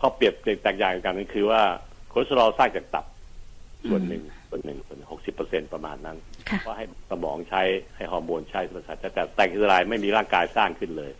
[0.00, 1.62] ข้อเปรียบแตกต่างกันก็คือว่า
[2.10, 3.04] คอเลสเตอรอลสร้างจากตับ
[3.88, 6.16] ส่วนหนึ่งส่วนหนึ่งส่วนหกสิบเปอร์เซ็นต์ประมาณนั้น
[6.48, 7.62] ค่ะว่าให้สมองใช้
[7.96, 11.12] ให้ฮอร์โมนใช้ประสาทแต่ไตรกลีเซอไรด์ไม่มีร่างกายสร้างขึ้นเลย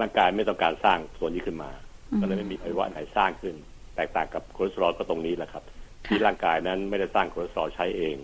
[0.00, 1.70] ร่างกายไม่ต้องการสร้างส่วนนี้ขึ้นมา
[2.10, 3.54] อืมก็เลยไม่มีอวัยวะไหนสร้างขึ้น
[3.96, 5.62] แตกต่างกับคอเลสเตอรอลก็ตรงนี้แหละครับ
[6.06, 8.16] ค่ะที่ร่างกายนั้นไม่ได้สร้างคอเลสเตอรอลใช้เอง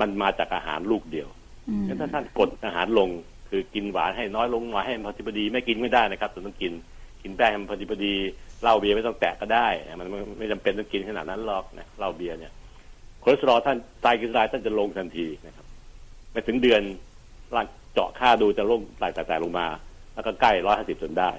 [0.00, 1.28] มันมาจากอาหารลูกเดียว
[1.68, 3.08] อืมงั้นถ้าท่านลดอาหารลง
[3.50, 6.72] คือกินหวานให้น้อยลงหน่อยให้มันพอดีพอดีไม่กินไม่ได้นะครับแต่ต้องกิน
[7.22, 8.14] กินแป้งให้มันพอดีพอดี
[8.62, 9.68] เหล้าเบียร์ไม่ต้องแตะก็ได้
[10.00, 12.52] มันไม่ไม่จำเป็นต้องกินขนาดนั้นหรอกนะเหล้าเบียร์เนี่ย
[13.22, 15.66] คอเลสเตอรอลท่านไตรกลีเซอไรด์ท่านจะลงทันทีนะครับ
[16.32, 16.82] ไม่ถึงเดือน
[17.54, 19.66] ร่างเจาะค่าดูจะลงไต่แต่ลงมา
[20.14, 21.30] แล้วก็ใกล้ร้อยห้าสิบจนได้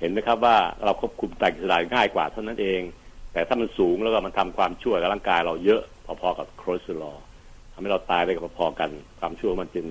[0.00, 2.80] เห็นไหมครับว่าเราควบคุมไตรกลีเซอไรด์ง่ายกว่าเท่านั้นเอง
[3.32, 7.18] แต่ถ้ามันสูงแล้วก็มันทำความชั่วกับร่างกายเราเยอะพอๆกับคอเลสเตอรอล
[7.72, 9.86] ทำให้เราตายไปกับพอๆกันความชั่วมันจึง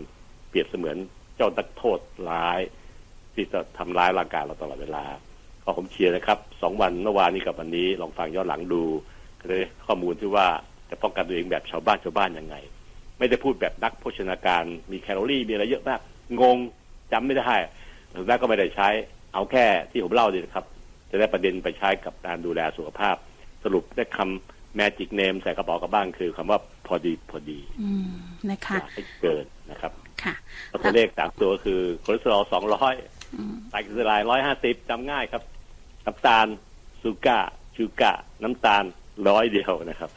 [0.49, 0.97] เปรียบเสมือน
[1.35, 2.59] เจ้านักโทษร้าย
[3.33, 5.05] ที่จะทำร้ายร่างกายเราตลอดเวลา
[5.63, 8.83] ก็ผมเชียร์นะครับสองวันเมื่อวานนี้กับวันนี้ลองฟังย้อนหลังดู
[9.41, 10.47] ก็เลยข้อมูลที่ว่า
[10.89, 12.55] จะป้องกันตัวเองแบบชาวบ้านชาวบ้านยังไง
[13.19, 15.99] ไม่ได้พูดแบบนักโภชนาการ มีแคลอรี่มีอะไรเยอะมาก
[16.41, 16.57] งง
[17.11, 17.53] จำไม่ได้
[18.19, 18.89] สุดท้ายก็ไม่ได้ใช้
[19.33, 20.65] เอาแค่ที่ผมเล่านี่นะครับ
[21.11, 23.15] จะได้ประเด็นไปใช้กับการดูแลสุขภาพ
[23.63, 28.11] สรุปได้คำ magic name ใส่กระเป๋ากลับบ้านคือคำว่าพอดีพอดีอืม
[28.51, 29.91] นะคะอย่าให้เกินนะครับ
[30.23, 30.33] ค่ะ
[30.69, 32.93] แล้วตัวเลขสามตัวคือคอเลสเตอรอลสองร้อย
[33.69, 35.43] ไตรกลีเซอไรด์ร้อยห้าสิบจำง่ายครับ
[36.05, 36.47] น้ำตาล
[37.01, 38.13] sugar sugar
[38.43, 38.83] น้ำตาล
[39.29, 40.09] ร้อยเดียวนะครับ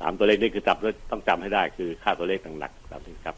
[0.00, 3.36] สามตัวเลขนี่คือจำแล้วต้องจำให้ได้คือค่าตัวเลขหนักๆแบบนี้ครับ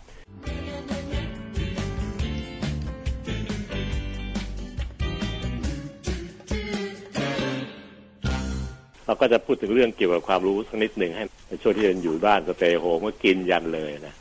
[9.07, 14.15] เราก็จะพูดถึงเรื่องเกี่ยวกับความรู้สักนิดหนึ่งให้ในช่วงที่เดินอยู่บ้านสเตย์โฮมก็กินยันเลยนะ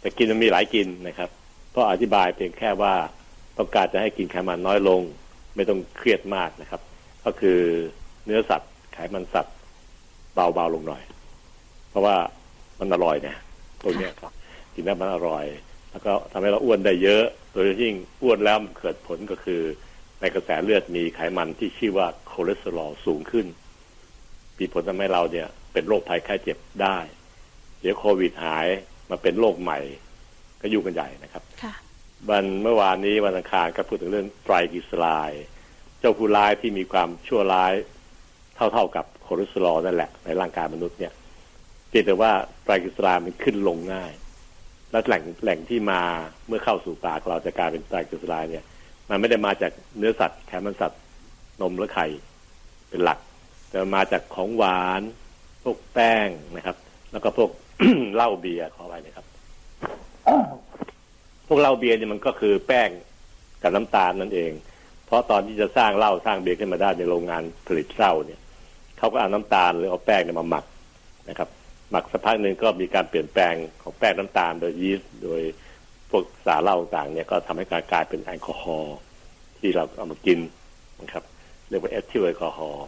[0.00, 1.30] แต่กินมันมีหลายกินนะครับ
[1.76, 2.94] ก็อธิบายเพียงแค่ว่า
[3.58, 5.00] ต้องการจะให้กินไขมันน้อยลง
[5.56, 6.80] ไม่ต้องเครียดมากนะครับ
[7.24, 7.58] ก็คือ
[8.24, 9.56] เนื้อสัตว์ไขมันสัตว์
[10.34, 11.02] เบาๆลงหน่อย
[11.90, 12.16] เพราะว่า
[12.78, 13.36] มันอร่อยเนี่ย
[13.82, 14.32] ตรงเนี้ยครับ
[14.74, 15.44] กินแล้วมันอร่อย
[15.90, 19.60] แล้วก็ทำให้เราอ้วนได้เยอะ โดยยิ่งอ้วนแล้วมันเกิดผลก็คือ
[20.20, 23.46] ในกระแสเลือดมีไขมันที่ชื่อว่าคอเลสเตอรอลสูงขึ้น
[24.58, 26.98] มีผลทำให้เราเนี่ย เป็นโรคภัยไข้เจ็บได้
[27.80, 28.66] เดี๋ยวโควิดหาย
[29.10, 29.78] มาเป็นโรคใหม่
[30.60, 31.74] ก็ยุ่งกันใหญ่นะครับค่ะ
[32.30, 35.46] วันเมื่อวานนี้วันอังคารก็พูดถึงเรื่องไตรกลีเซอไรด์
[36.00, 37.72] เจ้าผู้ร้ายที่มีความชั่วร้าย
[38.56, 41.12] เท่าๆกับคอเลสเตอรอลนั่นแหละในร่างกายมนุษย์เนี่ย
[41.88, 42.32] เพียงแต่ว่า
[42.64, 44.12] ไตรกลีเซอไรด์มันขึ้นลงง่าย
[44.90, 46.02] แล้วแหล่งแหล่งที่มา
[46.46, 48.64] เมื่อเข้าสู่ปากเราจะกลายเป็นไตรกลีเซอไรด์เนี่ย
[49.10, 51.00] มันไม่ได้มาจากเนื้อสัตว์ไขมันสัตว์
[51.60, 52.06] นมและไข่
[52.88, 53.18] เป็นหลัก
[53.68, 55.02] แต่มาจากของหวาน
[55.62, 56.76] พวกแป้งนะครับ
[57.12, 57.50] แล้วก็พวก
[58.14, 59.26] เหล้าเบียร์ขอไปนะครับ
[61.54, 62.90] วกเหล้าเบียร์เนี่ยมันก็คือแป้ง
[63.62, 64.52] กับน้ำตาลนั่นเอง
[65.06, 68.40] เพราะตอนที่จะสร้างเหล้าสร้างเบียร์ขึ้นมาได้ในโรงงานผลิตเหล้าเนี่ย
[68.98, 70.64] เขาก็เอาน้ำตาลหรือเอาแป้งเนี่ยมาหมัก
[71.28, 71.48] นะครับ
[71.90, 75.40] หมักสักพักหนึ่งก็มีการเปลี่ยนแปลงของแป้งน้ำตาล โดยยีสต์โดย
[76.10, 78.96] พวกสารเหล้าต่างเนี่ยก็ทำให้การกลายเป็นแอลกอฮอล์
[79.58, 80.38] ที่เราเอามากิน
[81.02, 81.24] นะครับ
[81.68, 82.86] เรียกว่าเอทิลแอลกอฮอล์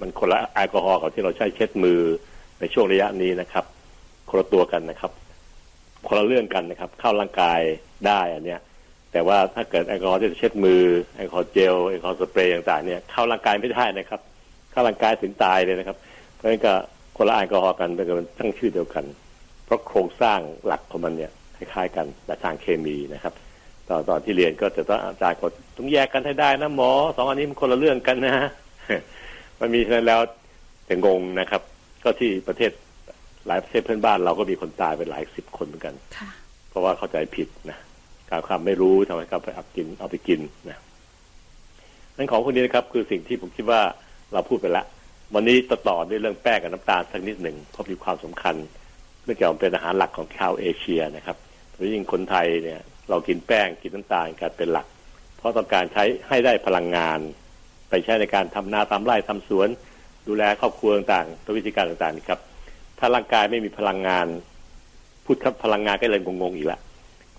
[0.00, 2.00] มันคนละแอลกอฮอล์กับที่เราใช้เช็ดมือ
[2.60, 3.64] ในช่วงระยะนี้นะครับ
[4.28, 5.12] คนละตัวกันนะครับ
[6.06, 7.60] คนละเรื่องกันนะครับ เข้าร่างกาย
[8.06, 8.60] ได้อันเนี้ย
[9.12, 10.82] แต่ว่าถ้าเกิดแอลกอฮอล์ที่จะเช็ดมือ
[11.16, 14.20] แอลกอฮอล์เจลแอลกอฮอล์สเปรย์ต่างๆเนี่ยเข้าร่างกายไม่ได้นะครับ
[14.70, 15.96] เข้าร่างกายถึงตายเลยนะครับ
[16.34, 16.72] เพราะฉะนั้นก็
[17.16, 19.04] คนละแอลกอฮอล์กันแต่ก็มันตั้งชื่อเดียวกัน
[19.64, 23.34] เพราะโครงสร้างหลักของมันเนี่ยคล้ายๆกันแต่ทางเคมีนะครับ
[23.88, 28.34] ตอนตอนที่เรียนก็จะต้องอาจารย์ก็ต้องแยกกันให้ได้นะหมอสองอันนี้มันคนละเรื่องกันนะ
[29.60, 30.20] มันมีฉะนั้นแล้ว
[30.86, 31.62] แต่งงนะครับ
[32.04, 32.70] ก็ที่ประเทศ
[33.48, 36.30] หลายประเทศเพื่อนบ้านเราก็มีคนตายไปหลายสิบคนเหมือนกันค่ะ
[36.70, 37.78] เพราะว่าเข้าใจผิดนะ
[38.30, 40.78] การความไม่รู้ทำให้เขาไปเอากินเอาไปกินนะ
[42.16, 43.80] นั่นของคนนี้นะครับ คือสิ่งที่ผมคิดว่า
[44.32, 44.86] เราพูดไปแล้ว
[45.34, 48.54] วันนี้ต่อต่อด้วยเรื่องแป้งกับน้ำตาลสักนิดหนึ่งเพราะมีความสำคัญ
[49.24, 51.36] เนื่องจากมันเป็นอาหารหลักของชาวเอเชียนะครับ
[51.72, 52.80] โดยยิ่งคนไทยเนี่ย
[53.10, 54.86] เรากินแป้งกินน้ำตาลกันเป็นหลัก
[55.36, 57.18] เพราะต้องการใช้ให้ได้พลังงาน
[57.90, 59.68] ไปใช้ในการทำนาทำไร่ทำสวน
[60.28, 62.40] ดูแลครอบครัวต่างๆตัววิธีการต่างๆนี่ครับ
[62.98, 64.26] ถ้าร่างกายไม่มีพลังงาน
[65.24, 66.80] พูดครับพลังงานก็เลยงงๆอีกละ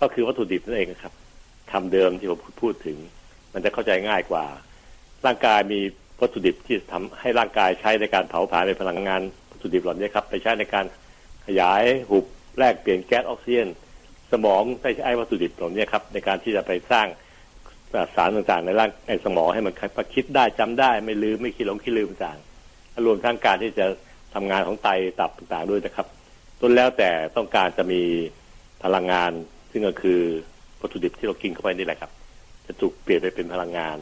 [0.00, 1.12] ก็คือวัตถุดิบนั่นเองครับ
[1.72, 2.96] คำเดิมที่ผมพูดถึง
[3.52, 4.44] มันจะเข้าใจง่ายกว่า
[5.26, 5.80] ร่างกายมี
[6.20, 9.20] วัตถุดิบที่ทำให้ร่างกายใช้ในการเผาผลาญเป็นพลังงาน
[9.50, 10.86] วัตถุดิบเหล่านี้ครับ ไปใช้ในการ
[11.46, 12.24] ขยายหุบ
[12.58, 13.68] แลกเปลี่ยนแก๊สออกซิเจน
[14.32, 17.06] สมองได้ใช้วัตถุดิบเหล่านี้ครับ ในการที่จะไปสร้าง
[18.14, 19.74] สารต่างๆ ในร่างในสมองให้มัน
[20.14, 22.38] คิดได้จำได้ไม่ลืมไม่คิดหลงคิดลืมต่าง
[23.06, 23.86] รวมทั้งการที่จะ
[24.34, 24.88] ทำงานของไต
[25.20, 26.06] ตับต่างๆด้วยนะครับ
[26.60, 28.02] ต้นแล้วแต่ต้องการจะมี
[28.84, 29.32] พลังงาน
[29.70, 30.20] ซึ่งก็คือ
[30.80, 32.10] วัตถุดิบที่เรากินเข้าไปนี่แหละครับ
[32.66, 33.98] จะถูกเปลี่ยนไปเป็นพลังงาน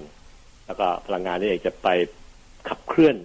[0.67, 1.89] แล้วก็พลังงานนี่เองจะไป
[2.69, 3.17] ขับเคลื่อน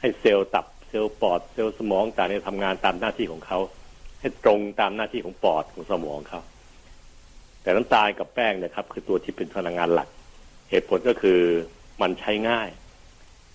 [0.00, 3.58] ให้เซลล์ตับเซลล์ปอดเซลล์สมองต่างๆทำงานตามหน้าที่ของเขา
[4.20, 6.40] ให้ตรงตามหน้าที่ของปอดของสมองเขา
[7.62, 10.08] แต่น้ำตาลกับแป้งเนี่ยครับ คือตัวที่เป็นพลังงานหลัก
[10.70, 11.40] เหตุผลก็คือ
[12.00, 12.68] มันใช้ง่าย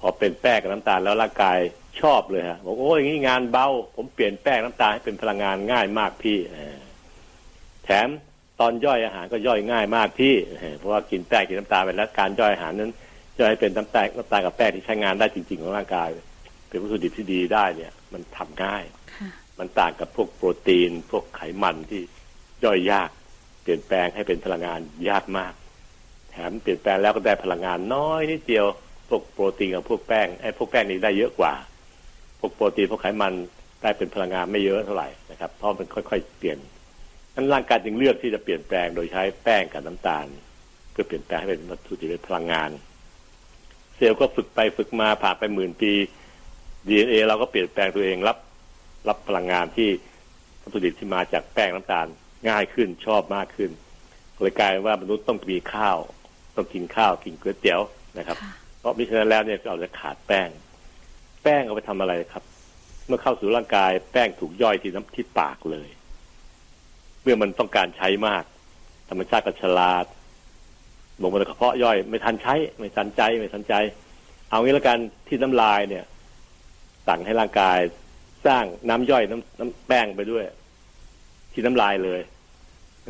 [0.01, 1.57] พอเป็นแป้งกับน้ำตาลแล้วร่างกาย
[2.01, 6.37] ชอบเลยฮะบอกโอ้ยอย่างนี้งานเบา ผมเปลี่ยนแป้งน้ำตาลให้เป็นพลังงานง่ายมากพี่
[7.85, 8.07] แถม
[8.59, 10.35] ตอนย่อยอาหารก็ย่อยง่ายมากพี่
[10.77, 12.91] เพราะว่ากินแป้งกินน้ำตาลไปแล้วการย่อยอาหารนั้น
[13.39, 16.09] ย่อยให้เป็นน้ำตาลน้ำตาลกับแป้งที่ใช้งานได้จริง ๆ ของร่างกาย
[16.67, 18.83] เป็นวัตถุดิบที่ดีได้เนี่ย มันทำง่าย
[19.59, 22.01] มันต่างกับพวกโปรตีน พวกไขมันที่
[22.63, 23.09] ย่อยยาก
[23.63, 25.53] เปลี่ยนแปลงให้เป็นพลังงานยากมาก
[26.31, 28.65] แถมเปลี่ยนแปลงแล้วก็ได้พลังงานน้อยนิดเดียว
[29.11, 31.53] พวกโปรตีนกับพวกแป้งไอ้พวกแป้งนี่ได้เยอะกว่า
[32.39, 33.33] พวกโปรตีนพวกไขมัน
[33.81, 36.57] ได้เป็นพลังงานไม่เยอะเท่าไหร่นะครับเพราะมันค่อย ๆ เปลี่ยน
[37.35, 40.25] นั้นร่างกายจึงเลือกที่จะเปลี่ยนแปลงโดยใช้แป้งกับน้ำตาล
[40.91, 42.69] เพื่อเปลี่ยนแปลงให้เป็นวัตถุดิบเป็นพลังงาน
[43.95, 45.93] เซลล์ก็ฝึกไปฝึกมาผ่านไปหมื่นปี
[46.87, 48.37] ดีเอเราก็เปลี่ยนแปลงตัวเองรับ
[49.07, 49.89] รับพลังงานที่
[50.61, 52.07] วัตถุดิบที่มาจากแป้งน้ำตาล
[52.49, 53.71] ง่ายขึ้นชอบมากขึ้น
[54.35, 55.97] เลยกลายว่ามนุษย์ต้องมีข้าว
[56.55, 57.81] ต้องกินข้าวกินก๋วยเตี๋ยว
[58.17, 58.37] นะครับ
[58.81, 60.49] เพราะมิฉะนั้นแล้วเนี่ยเราจะขาดแป้ง
[61.43, 62.43] แป้งเอาไปทำอะไรครับ
[63.07, 65.89] เมื่อเข้าสู่ร่างกายแป้งถูกย่อยที่น้ำที่ปากเลย
[67.21, 68.43] เมื่อมันต้องการใช้มาก
[69.09, 70.05] ธรรมชาติก็ฉลาด
[71.21, 73.73] ลงมาในกระเพาะย่อย ไม่ทันใช้ ไม่ทันใจ ไม่ทันใจ
[74.49, 76.05] เอางี้แล้วกันที่น้ำลายเนี่ย
[77.07, 77.79] สั่งให้ร่างกาย
[78.45, 80.43] สร้างน้ำย่อยน้ำน้ำแป้งไปด้วย
[81.53, 82.21] ที่น้ำลายเลย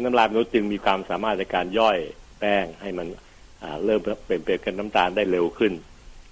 [0.04, 1.98] น้ำลายมนุษย์จึงมีความสามารถในการย่อย
[2.40, 3.08] แป้งให้มัน
[3.86, 5.74] เริ่มเปลี่ยนเปลี่ยนกันน้ำตาลได้เร็วขึ้น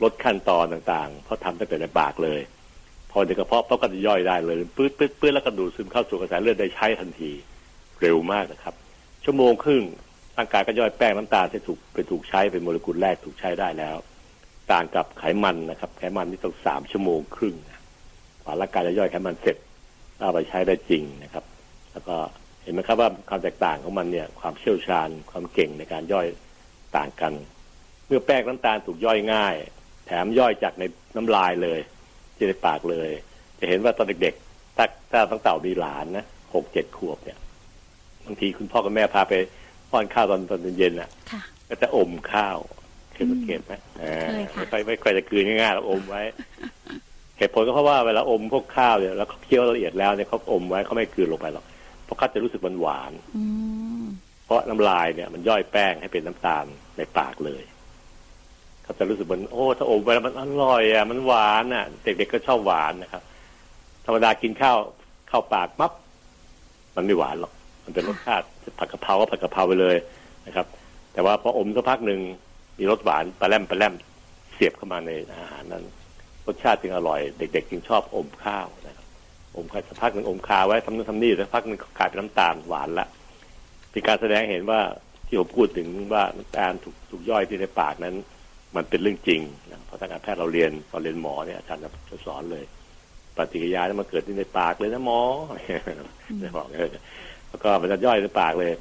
[0.03, 2.41] ลดขั้นตอนต่างๆ เพราะทำตั้งแต่ในปากเลย
[3.11, 7.31] พอในกระเพาะเพราก็จะย่อยได้เลยปื๊ดปื๊ดปื๊ดแล้วก็ดูดซึมเข้าสู่กระแสเลือดได้ใช้ทันที
[8.01, 8.75] เร็วมากนะครับ
[9.23, 9.83] ชั่วโมงครึ่ง
[10.37, 13.95] ร่างกายก็ย่อยแป้งน้ำตาลที่ถูกไปถูกใช้เป็นโมเลกุลแรกถูกใช้ได้แล้ว
[14.71, 17.55] ต่างกับไขมันนะครับ ไขมันนี่ต้องสามชั่วโมงครึ่ง
[18.43, 19.57] กว่าร่างกายจะย่อยไขมันเสร็จ
[20.19, 21.43] เอาไปใช้ได้จริงนะครับ
[21.91, 22.15] แล้วก็
[22.63, 26.27] เห็นไหมครับว่าความแตกต่างของมันเนี่ย ความเชี่ยวชาญความเก่งในการย่อย
[26.97, 27.33] ต่างกัน
[28.07, 29.55] เมื่อแป้งน้ำตาลถูกย่อยง่าย
[30.05, 30.83] แถมย่อยจากใน
[31.15, 31.79] น้ำลายเลย
[32.35, 33.09] ที่ในปากเลย
[33.59, 36.25] จะเห็นว่าตอนเด็กๆ ถ้าถ้าตั้งเต่ามีหลานนะ
[36.55, 37.37] หกเจ็ดขวบเนี่ย
[38.25, 39.33] บางทีคุณพ่อกับแม่พาไป
[39.91, 41.09] ป้อนข้าวตอนตอนเย็นอะ
[41.69, 42.57] ก็จะอมข้าว
[43.13, 43.73] เคยสังเกตไหม
[44.55, 46.21] ไม่ค่อยไม่ค่อยจะคืนง่ายๆเราอมไว้
[47.37, 51.65] เหตุผลก็เพราะว่าเวลาอมพวกข้าวเนี่ยแล้วเขาเคี้ยวละเอียดแล้วเนี่ยเขาอมไว้เขาไม่คืนลงไปหรอก
[52.05, 53.11] เพราะเขาจะรู้สึกมันหวาน
[54.49, 56.65] เพราะน้ำลายเนี่ยมันย่อยแป้งให้เป็นน้ำตาล
[56.97, 57.63] ในปากเลย
[58.83, 63.23] เขาจะรู้สึกมันโอ้ถ้าอมไปแล้วมันอร่อยอะมันหวานอะ เด็กๆก็ชอบหวานนะครับ
[64.05, 64.77] ธรรมดากินข้าว
[65.29, 65.91] เข้าปากมับ
[66.95, 68.45] มันไม่หวานหรอก มันเป็นรสชาติ
[68.79, 69.95] ผัดกะเพราก็ผัดกะเพราไปเลย
[70.47, 70.65] นะครับ
[71.13, 72.19] แต่ว่าพออมสักพักหนึ่ง
[72.79, 73.93] มีรสหวานปลาแรมปลาแรม
[74.53, 75.83] เสียบเข้ามาในอาหารนั้น
[76.47, 79.05] รสชาติจึงอร่อย เด็ก ๆ จึงชอบอมข้าวนะครับ
[79.55, 83.07] อมข้าวสักพักหนึ่งอมคาไว้ทำนู่นทำนี่สักพักหนึ่งกลายเป็นน้ำตาลหวานละ
[83.91, 84.81] เป็นการแสดงให้เห็นว่า
[85.27, 88.15] ที่ผมพูดถึงว่าน้ำตาลถูกถูกย่อยที่ในปากนั้น
[88.75, 92.63] มันเป็นเรื่องจริงนะเพราะทางการแพทย์เราเรียนตอนเรียนหมอเนี่ยอาจารย์จะสอนเลย
[93.37, 95.21] ปฏิกิริยาที่มันเกิดที่ในปากเลยนะหมอ
[96.39, 96.89] ได้บอกเออ
[97.49, 98.73] แล้วก็มันจะย่อยในปากเลย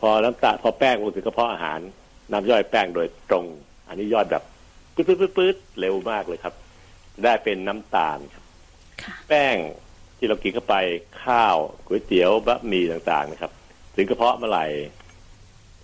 [0.00, 1.78] พอน้ำตาลพอแป้งลงถึงกระเพาะอาหาร
[2.32, 3.44] น้ำย่อยแป้งโดยตรง
[3.88, 4.42] อันนี้ย่อยแบบ
[4.94, 6.54] ปื๊ดปื๊ดปื๊ดปื๊ดเร็วมากเลยครับ
[7.24, 8.44] ได้เป็นน้ำตาลครับ
[9.02, 9.56] ค่ะแป้ง
[10.18, 10.76] ที่เรากินเข้าไป
[11.24, 13.52] ข้าวก๋วยเตี๋ยวบะหมี่ต่างๆนะครับ
[13.94, 14.64] ถึงกระเพาะเมื่อไหร่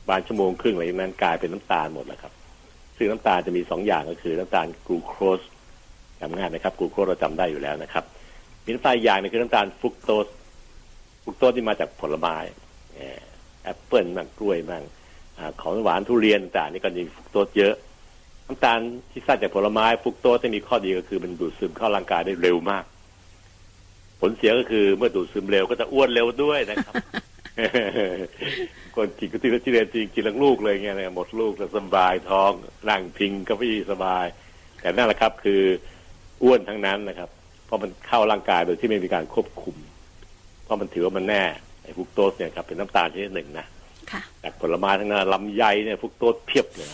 [0.08, 2.32] บานชั่วโมงครึ่งหลังจากนั้นกลายเป็นน้ำตาลหมดแล้วครับ
[2.96, 5.40] ซึ่งน้ำตาลจะมีสองอย่างก็คือน้ำตาลกลูโคส
[6.20, 8.04] จำง่ายนะครับกลูโคสเราจำได้อยู่แล้วนะครับ
[8.64, 10.26] มีน้ำตาลอย่างนึงคือน้ำตาลฟรุกโตส
[11.22, 12.36] ฟรุกโตสที่มาจากผลไม้
[12.98, 13.20] อ่อ
[13.62, 14.84] แอปเปิลมั่งกล้วยมั่ง
[15.62, 17.74] ของหวานทุเรียนต่างนี่ก็มีฟรุกโตสเยอะ
[18.46, 18.78] น้ำตาล
[19.10, 22.84] ที่สร้างจากผลไม้ฟรุกโตสจะมีข้อดีก็คือมันดูดซึมเข้าร่างกายได้เร็วมาก
[24.20, 26.94] ผลเสียก็คือเมื่อดูดซึมเร็วก็จะอ้วนเร็วด้วยนะครับ
[28.96, 32.50] คนกินก็ที่ที่เรียนจริงกินทั้งลูกเลยเงี้ยหมดลูกแล้วสบายท้อง
[32.90, 34.26] นั่งพิงก็พี่สบาย
[34.80, 35.62] แต่นั่นแหละครับคือ
[36.42, 37.30] อ้วนทั้งนั้นนะครับ
[37.66, 39.76] เพราะมันเข้าร่างกายโดยที่ไม่มีการควบคุม
[40.64, 41.42] เพราะมันถือว่ามันแน่
[41.84, 43.66] ไอ้ฟุกโตสเนี่ยครับเป็นน้ำตาลชนิดหนึ่งนะ
[44.12, 46.88] ค่ะจากผลไม้ทั้งนั้นลำไยเนี่ยฟุกโตสเพียบเลย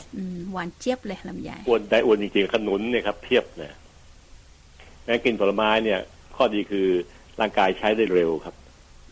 [0.52, 3.74] หวานเจี๊ยบเลยลำไยอ้วนได้อ้วนจริงๆขนุนเนี่ยครับเพียบเนี่ย
[5.05, 6.00] แม้กินผลไม้เนี่ย
[6.37, 6.87] ข้อดีคือ
[7.40, 8.55] ร่างกายใช้ได้เร็วครับ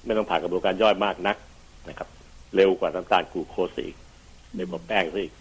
[0.07, 1.37] ไม่ต้องผ่านกระบวนการย่อยมากนัก
[1.89, 2.09] นะครับ
[2.57, 3.97] เร็วกว่าน้ำตาลกลูโคสอีก
[4.57, 5.35] เร็วกว่าแป้งซะอีก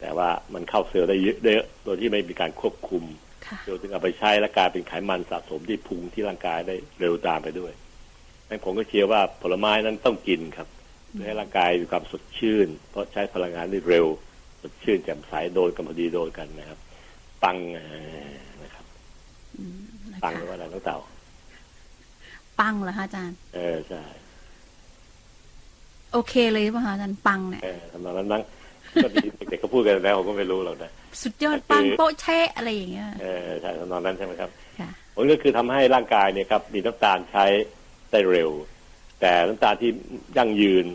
[0.00, 3.04] แต่ว่ามันเข้าเซลล์ได้เยอะได้เยอะโดยที่ไม่มีการควบคุม
[3.46, 7.72] ค่ะเซลล์ถึงเอาไปใช้และกลายเป็นไขมันสะสมที่พุงที่ร่างกายได้เร็วตามไปด้วย
[8.42, 10.68] ดังนั้นผมก็เชื่อว่าผลไม้นั้นต้องกินครับ
[11.12, 14.06] เพื่อให้ร่างกายมีความสดชื่น เพราะใช้พลังงานได้เร็ว
[14.62, 16.78] สดชื่นแจ่มใสโดนกันพอดีโดนกันนะครับ
[17.42, 17.84] ปังเอ่
[18.30, 18.84] อนะครับ
[19.58, 19.78] อืม
[20.10, 20.98] นะปังคะหรือว่าอะไรน้องเต่า
[22.60, 24.02] ปังเหรอคะอาจารย์ เออใช่
[26.12, 28.42] โอเคเลยป่ะคะอาจารย์ปังเนี่ยเออทำนองนั้นมั้ง
[29.04, 30.90] ก็ดีเด็กๆก็พูดกันแล้วผมก็ไม่รู้หรอกนะ
[31.22, 37.44] สุดยอดปังโป๊ะแชะอะไรอย่างเงี้ยเออใช่ทำนองนั้นใช่ไหมครับค่ะผลก็คือทำให้ร่างกายเนี่ยครับมีน้ำตาลใช้
[38.10, 38.50] ได้เร็ว
[39.20, 39.90] แต่น้ำตาลที่
[40.36, 40.86] ยั่งยืน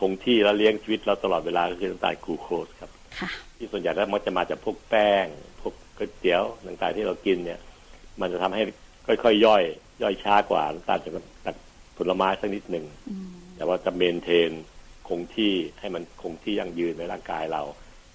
[0.00, 5.26] คงที่และเลี้ยงชีวิตเราตลอดเวลาก็คือน้ำตาลกลูโคสครับค่ะที่ส่วนใหญ่แล้วมักจะมาจากพวกแป้ง
[5.60, 7.60] พวกก๋วยเตี๋ยวต่างๆที่เรากินเนี่ย
[8.20, 8.62] มันจะทำให้
[9.06, 9.62] ค่อยๆย่อย
[10.02, 11.12] ย่อยช้ากว่าน้ำตาลจาก
[11.44, 11.56] จาก
[11.96, 14.50] ผลไม้สักนิดหนึ่งอืมแต่ว่าจะเมนเทน
[15.08, 17.62] คงที่ให้มันคงที่ยั่งยืนในร่างกายเรา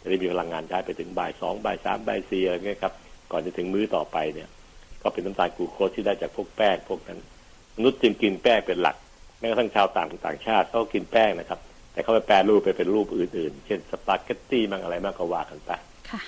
[0.01, 2.93] จะได้มีพลังงานใช้ไปถึงบ่ายสองบ่ายสามบ่ายสี่อะไรเงี้ยครับ
[3.31, 4.49] ก่อนจะถึงมื้อต่อไปเนี่ย
[5.01, 7.19] ก็เป็นน้ำตาลกลูโคสที่ได้จากพวกแป้งพวกนั้น
[7.77, 8.95] มนุษย์จึงกินแป้งเป็นหลัก
[9.39, 11.59] แม้กระทั่งชาวต่างต่างชาติเขาก็กินแป้งนะครับ
[11.93, 15.71] แต่เขาไปแปรรูปไปเป็นรูปอื่นๆ เช่นสปาเกตตี้มั่งอะไรมากก็ว่ากันไป
[16.09, 16.21] ค่ะ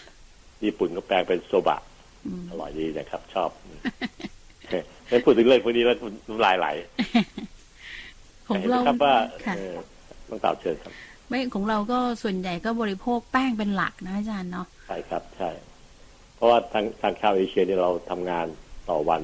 [0.64, 1.82] ญี่ปุ่นก็แปลงเป็นโซบะ
[2.26, 3.50] อืมอร่อยดีนะครับ ชอบ
[5.10, 5.98] ไม่พูดถึงเรื่องพวกนี้แล้ว
[6.28, 6.68] น้ำลายไหล
[8.48, 9.76] ของห็นไหมเราครับว่าค่ะเออ
[10.30, 10.94] ต้องตอบเชิญครับ
[11.30, 15.50] ไม่ของเราก็ส่วนใหญ่ก็บริโภคแป้งเป็นหลักนะอาจารย์เนาะใช่ครับใช่
[16.36, 18.48] เพราะว่าทางทางชาวเอเชียเนี่ยเราทำงาน
[18.90, 19.22] ต่อวัน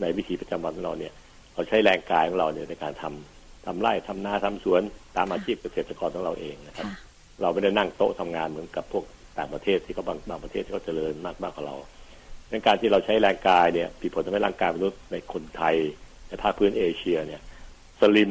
[0.00, 1.12] ในวิถีประจำวันของเราเนี่ย
[1.54, 4.82] เราใช้แรงกายของเราเนี่ยในการทำทำไร่ทำนาทำสวน
[5.16, 6.96] ตามอาชีพเกษตรกรของเราเองนะครับค่ะ
[7.42, 9.04] เราไม่ได้นั่งโต๊ะทำงานเหมือนกับพวก
[9.38, 11.76] ต่างประเทศที่เขาบางบางประเทศที่เขาเจริญมากมากกว่าเรา
[12.50, 15.76] ในการที่เราใช้แรงกายเนี่ยมีผลทำให้ร่างกายมนุษย์ในคนไทย
[16.28, 17.40] ในภาคพื้นเอเชียเนี่ย
[18.00, 18.30] สลิม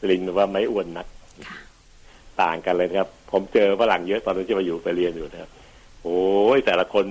[0.00, 1.06] สลิมแปลว่าไม่อ้วนนัก
[1.48, 1.58] ค่ะ
[2.42, 5.50] ต่างกันเลยนะครับ ผมเจอฝรั่งเยอะตอนนั้นที่มาอยู่ไปเรียนอยู่นะครับ
[6.02, 6.22] โอ้
[6.56, 7.04] ยแต่ละคน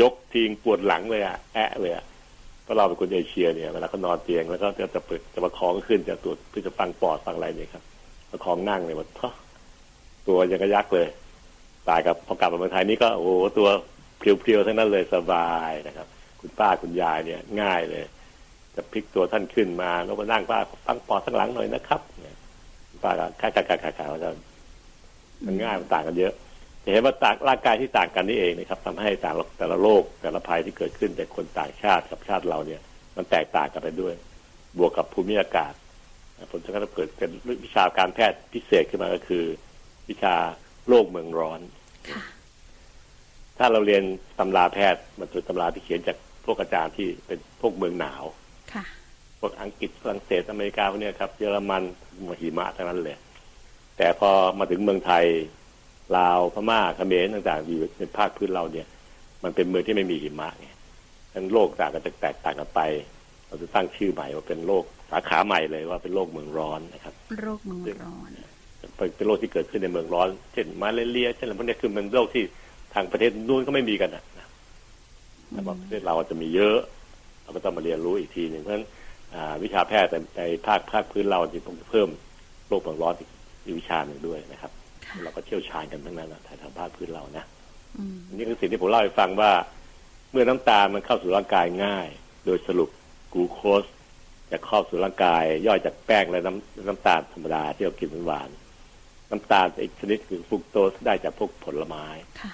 [0.00, 2.04] ยกทิ้งปวดหลังเลยอะแอะเลยอะ
[2.62, 7.82] เพราะเราเป็นคนเอเชียเนี่ยเวลาเขานอนเตียงแล้วก็จะจะเปิดจะประคองขึ้นจะตรวจเพื่อจะฟังปอดฟังอะไรเนี่ยครับ
[8.30, 9.30] ประคองนั่งเลยหมดท้อ
[10.28, 11.08] ตัวยังกระยักเลย
[11.88, 13.68] ตายกับพอกลับมาเมืองไทยนี่ก็โอ้โหตัว
[14.20, 16.06] เพียวๆทั้งนั้นเลยสบายนะครับ
[16.40, 18.04] คุณป้าคุณยายเนี่ยง่ายเลย
[18.74, 22.00] จะพลิกตัวท่านขึ้นมาแล้วมานั่งป้าฟังปอดข้างหลังหน่อยนะครับ
[23.02, 24.30] ป้าก็ค่าค่าค่าค่าค่าจะ
[25.46, 26.32] มันง่ายมันต่างกันเยอะ
[26.84, 32.80] จะเห็นว่าต่างร่างกายที่ต่างกันนี่เองนะครับทำให้ต่ละแต่ละโรคแต่ละภัยที่เกิดขึ้นจากคนต่างชาติกับชาติเราเนี่ย
[33.16, 34.14] มันแตกต่างกันไปด้วย
[34.78, 35.72] บวกกับภูมิอากาศ
[36.50, 37.30] ผลจะเกิดเป็น
[37.64, 39.44] วิชาการแพทย์พิเศษขึ้นมาก็คือ
[40.08, 40.34] วิชา
[40.88, 41.60] โรคเมืองร้อน
[42.10, 42.22] ค่ะ
[43.60, 44.02] ถ้าเราเรียน
[44.38, 48.22] ตำราแพทย์มันเป็นตำราที่เขียนจากพวกอาจารย์ที่เป็นพวกเมืองหนาว
[48.72, 48.84] ค่ะ
[49.40, 51.82] พวกอังกฤษฝรั่งเศสอเมริกาพวกเนี้ยครับเยอรมัน
[52.40, 53.16] หิมะทั้งนั้นเลย
[53.96, 55.24] แต่พอมาถึงเมืองไทย
[56.16, 58.86] ลาวพม่าเขมรต่างๆที่อยู่ในภาคพื้นเราเนี่ย
[59.44, 60.68] มันเป็นเมืองที่ไม่มีหิมะไง
[61.34, 62.80] ทั้งโลกต่างกันจะแตกต่างกันไป
[63.46, 68.28] เราจะตั้งชื่อใหม่ว่าเป็นโลกสาขาใหม่เลยว่าเป็นโรคเมืองร้อนนะครับโรคเมืองร้อน
[69.16, 72.44] เป็นโรคที่เกิดขึ้นในเมืองร้อน เช่นมาเลเรียเช่นอะไรพวกนี้คือมันโรคที่
[72.94, 74.24] ทางประเทศนู้นก็ไม่มีกันนะ
[75.52, 76.78] แต่ว่าประเทศเราจะมีเยอะ
[77.42, 78.86] เราก็ต้องมาเรียนรู้อีกทีหนึ่งเพราะฉะนั้น
[79.62, 82.08] วิชาแพทย์ในภาคภาคพื้นเราจะต้องเพิ่ม
[82.68, 83.24] โรคเมืองร้อนอี
[83.72, 84.72] กวิชาหนึ่งด้วยนะครับ
[85.22, 87.44] เราก็เชี่ยวชาญกันทั้งนั้นนะทางภาคพื้นเรานะ
[88.36, 89.52] นี่คือสิ่งที่ผมเล่าให้ฟังว่า
[90.30, 92.08] เมื่อน้ำตาลมันเข้าสู่ร่างกายง่าย
[92.46, 92.90] โดยสรุป
[93.32, 93.84] กลูโคส
[94.50, 98.50] จะเข้าสู่ร่างกาย ย่อยจากแป้งและน้ำน้ำตาลธรรมดาที่เรากินหวาน
[99.30, 102.06] น้ำตาลอีกชนิดคือฟรุกโตสได้จากพวกผลไม้
[102.40, 102.48] ถ้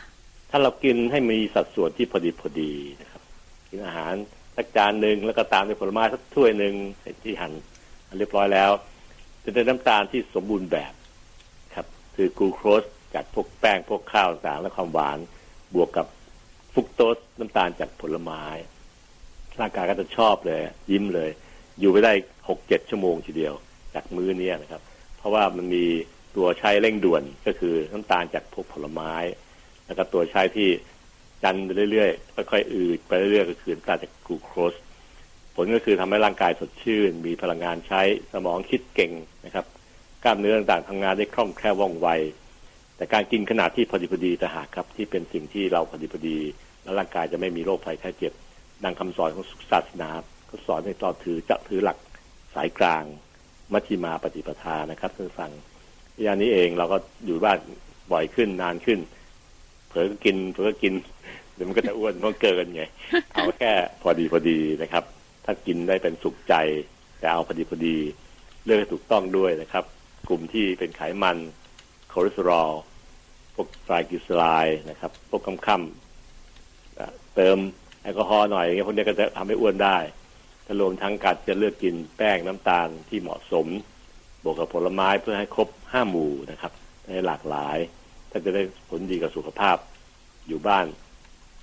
[0.57, 3.23] าเรากินให้มีสัดส่วนที่พอดีพอดีนะครับ
[3.71, 4.15] กินอาหาร
[4.57, 6.75] สักจานหนึ่งแล้วก็ตามด้วยผลไม้สักถ้วยหนึ่ง
[7.23, 7.53] ที่หั่น
[8.19, 8.71] เรียบร้อยแล้ว
[9.45, 10.93] จะได้น้ำตาลที่สมบูรณ์แบบ
[11.75, 12.83] ครับ คือกลูโคส
[13.15, 15.19] จากพวกแป้งพวกข้าวต่างและความหวาน
[15.75, 16.07] บวกกับ
[16.75, 18.45] ฟุกโตสน้ำตาลจากผลไม้
[19.61, 21.31] ร่างกายก็จะชอบเลย ยิ้มเลย
[21.81, 22.13] อยู่ไปได้
[22.49, 23.55] หกเจ็ดชั่วโมงทีเดียว
[23.95, 24.83] จากมื้อนี้นะครับ
[25.17, 25.85] เพราะว่ามันมี
[26.37, 29.13] ตัวใช้เร่งด่วนก็คือน้ำตาลจากพวกผลไม้
[29.87, 30.69] แล้วก็ตัวใช้ที่
[31.43, 34.75] จันไปเรื่อยๆค่อยๆอืดไปเรื่อยๆก็คือน้ำตาลจากกลูโคส
[35.55, 38.01] ผลก็คือทำให้ร่างกายสดชื่น มีพลังงานใช้
[38.33, 39.13] สมองคิดเก่ง
[39.45, 39.67] นะครับ
[40.25, 42.09] กล้ามเนื้อต่างๆทำงานได้คล่องแคล่วว่องไว
[42.97, 46.39] แต่การกินขนาดที่พอดีพอดีแต่หากครับที่เป็นสิ่งที่เราพอดีพอดี
[46.83, 48.33] แล้วร่างกายจะไม่มีโรคภัยแค่เจ็บ
[48.85, 50.11] ดังคำสอนของศาสนา
[50.49, 51.99] ก็สอนให้ต่อถือจะถือหลัก
[52.55, 53.05] สายกลาง
[53.73, 55.51] มัชฌิมาปฏิปทานะครับท่านฟัง
[56.25, 56.97] ย่านี้เองเราก็
[57.27, 57.59] อยู่บ้าน
[58.13, 58.99] บ่อยขึ้นนานขึ้น
[59.97, 60.95] เผลอก็กินเผลอก็กิน
[61.55, 62.83] เดี๋ยวมันก็จะอ้วนเพราะเกินไง
[63.33, 65.05] เอาแค่พอดีพอดีนะครับ
[65.45, 66.55] ถ้ากินได้เป็นสุขใจ
[67.19, 67.97] แต่เอาพอดีพอดี
[68.65, 69.85] เลือกให้ถูกต้องด้วยนะครับ
[70.29, 71.37] กลุ่มที่เป็นไขมัน
[72.13, 72.73] คอเลสเตอรอล
[73.55, 77.59] พวกไตรกลีเซอไรด์นะครับ พวกค่ำๆเติม
[78.03, 79.99] แอลกอฮอล์หน่อยอย่างเงี้ยพวกนี้ก็จะทำให้อ้วนได้
[80.67, 83.67] ถ้ารวมทั้งการจะเลือกกินแป้งน้ำตาลที่เหมาะสม
[84.45, 86.73] บวกกับผลไม้เพื่อให้ครบห้าหมู่นะครับ
[87.13, 87.79] ให้หลากหลาย
[88.37, 89.77] ถ้าจะได้ผลดีกับสุขภาพ
[90.49, 90.87] อยู่บ้าน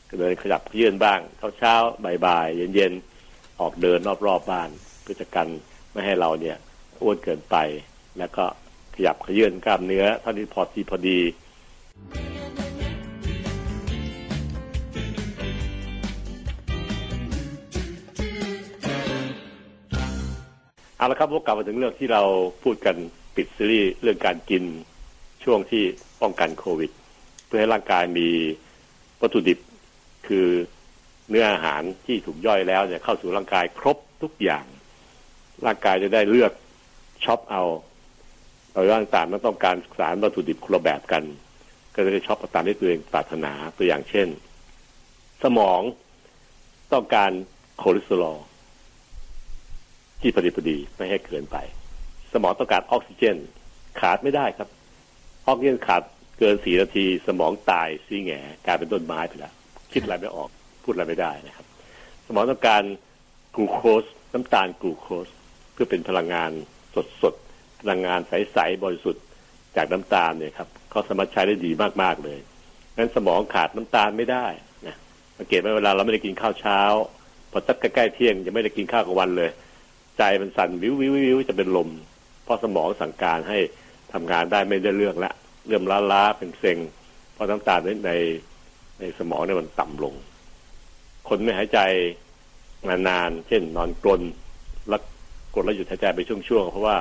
[0.10, 1.74] ก็เลยขยับเยื่นบ้างเช้าเช้า
[2.26, 4.70] บ่ายๆเย็นๆออกเดินรอบๆบบ้าน
[5.02, 5.48] เพื่อจะกัน
[5.92, 6.58] ไม่ให้เราเนี่ย
[7.02, 7.56] อ้วนเกินไป
[8.20, 8.46] แล้วก็
[8.96, 11.20] ขยับขยื่นกล้ามเนื้อเท่าที่พอดีพอดี
[20.98, 22.24] เอาละครับพวกกลับมาถึงเรื่องที่เรา
[22.64, 22.96] พูดกัน
[23.36, 24.66] ปิดซีรีส์เรื่องการกิน
[25.44, 25.84] ช่วงที่
[26.22, 26.92] ป้องกันโควิด
[27.46, 28.30] เพื่อให้ร่างกายมี
[29.22, 29.60] วัตถุดิบ
[30.28, 30.48] คือ
[31.30, 34.66] เนื้ออาหารที่ถูกย่อยแล้วเนี่ยเข้าสู่ร่างกายครบทุกอย่าง
[35.66, 36.52] ร่างกายจะได้เลือก
[37.24, 37.64] ช็อปเอา
[38.72, 41.24] เราร่างต่างต้องการสารวัตถุดิบคนละแบบกัน
[41.94, 44.28] ก็จะได้ช็อปตามที่ตัวเองปรารถนาตัวอย่างเช่น
[45.44, 45.82] สมอง
[46.94, 47.32] ต้องการ
[47.82, 48.40] คอเลสเตอรอล
[50.22, 51.58] ที่พอดีพอดีไม่ให้เกินไป
[52.34, 53.38] สมองต้องการออกซิเจน
[54.00, 54.70] ขาดไม่ได้ครับ
[55.48, 56.02] ออกซิเจนขาด
[56.40, 58.32] เกินสี่นาทีสมองตายซี้แหง
[58.66, 59.54] กลายเป็นต้นไม้ไปแล้ว
[59.94, 60.50] คิดอะไรไม่ออก
[60.84, 61.66] พูดอะไรไม่ได้นะครับ
[62.26, 62.84] สมองต้องการ
[63.56, 64.04] กลูโคส
[64.34, 65.28] น้ำตาลกลูโคส
[65.74, 66.52] เพื่อเป็นพลังงาน
[66.96, 67.34] สดสด
[67.82, 69.24] พลังงานใสๆบริสุทธิ์
[69.76, 72.40] จากน้ำตาลเนี่ยครับเขาสามารถใช้ได้ดีมากๆเลย
[72.98, 74.46] งั้นสมองขาดน้ำตาลไม่ได้
[74.88, 74.96] นะ
[75.38, 76.80] สังเกตไหมเวลาเราไม่ได้กินข้าวเช้า
[77.52, 79.50] พอสักใกล้ๆเที่ยงยังไม่ได้กินข้าวกลางวันเลย
[80.18, 81.90] ใจมันสั่นวิววิววิวจะเป็นลม
[82.44, 83.60] เพราะสมองสั่งการให้
[84.14, 85.32] ทำงานได้ไม่ได้เรื่องละ
[85.68, 86.78] เริ่มล้าล้าเป็นเซ็ง
[87.34, 88.12] เพราะน้ำตาลใน
[89.00, 90.14] ในสมองเนี่ยมันต่ำลง
[91.30, 91.80] คนไม่หายใจ
[92.90, 94.22] นานๆเช่น นอนกลน
[94.90, 95.02] แล้ว
[95.56, 96.96] กดแล้วหยุดหายใจไปช่วงๆเพราะว่า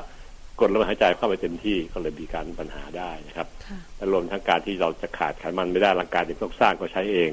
[0.60, 3.48] กดแล้วหายใจเข้าไปเต็มที่ก็เลยมีการปัญหาได้นะครับ
[3.96, 7.30] และรวมทั้งการที่เราจะขาดไขมันไม่ได้ร่างกายที่ต้องสร้างก็ใช้เอง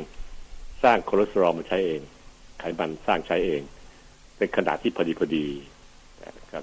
[0.83, 2.01] สร้างคอเลสเตอรอลมาใช้เอง
[2.59, 3.61] ไขมันสร้างใช้เอง
[4.37, 5.47] เป็นขนาดที่พอดีพอดี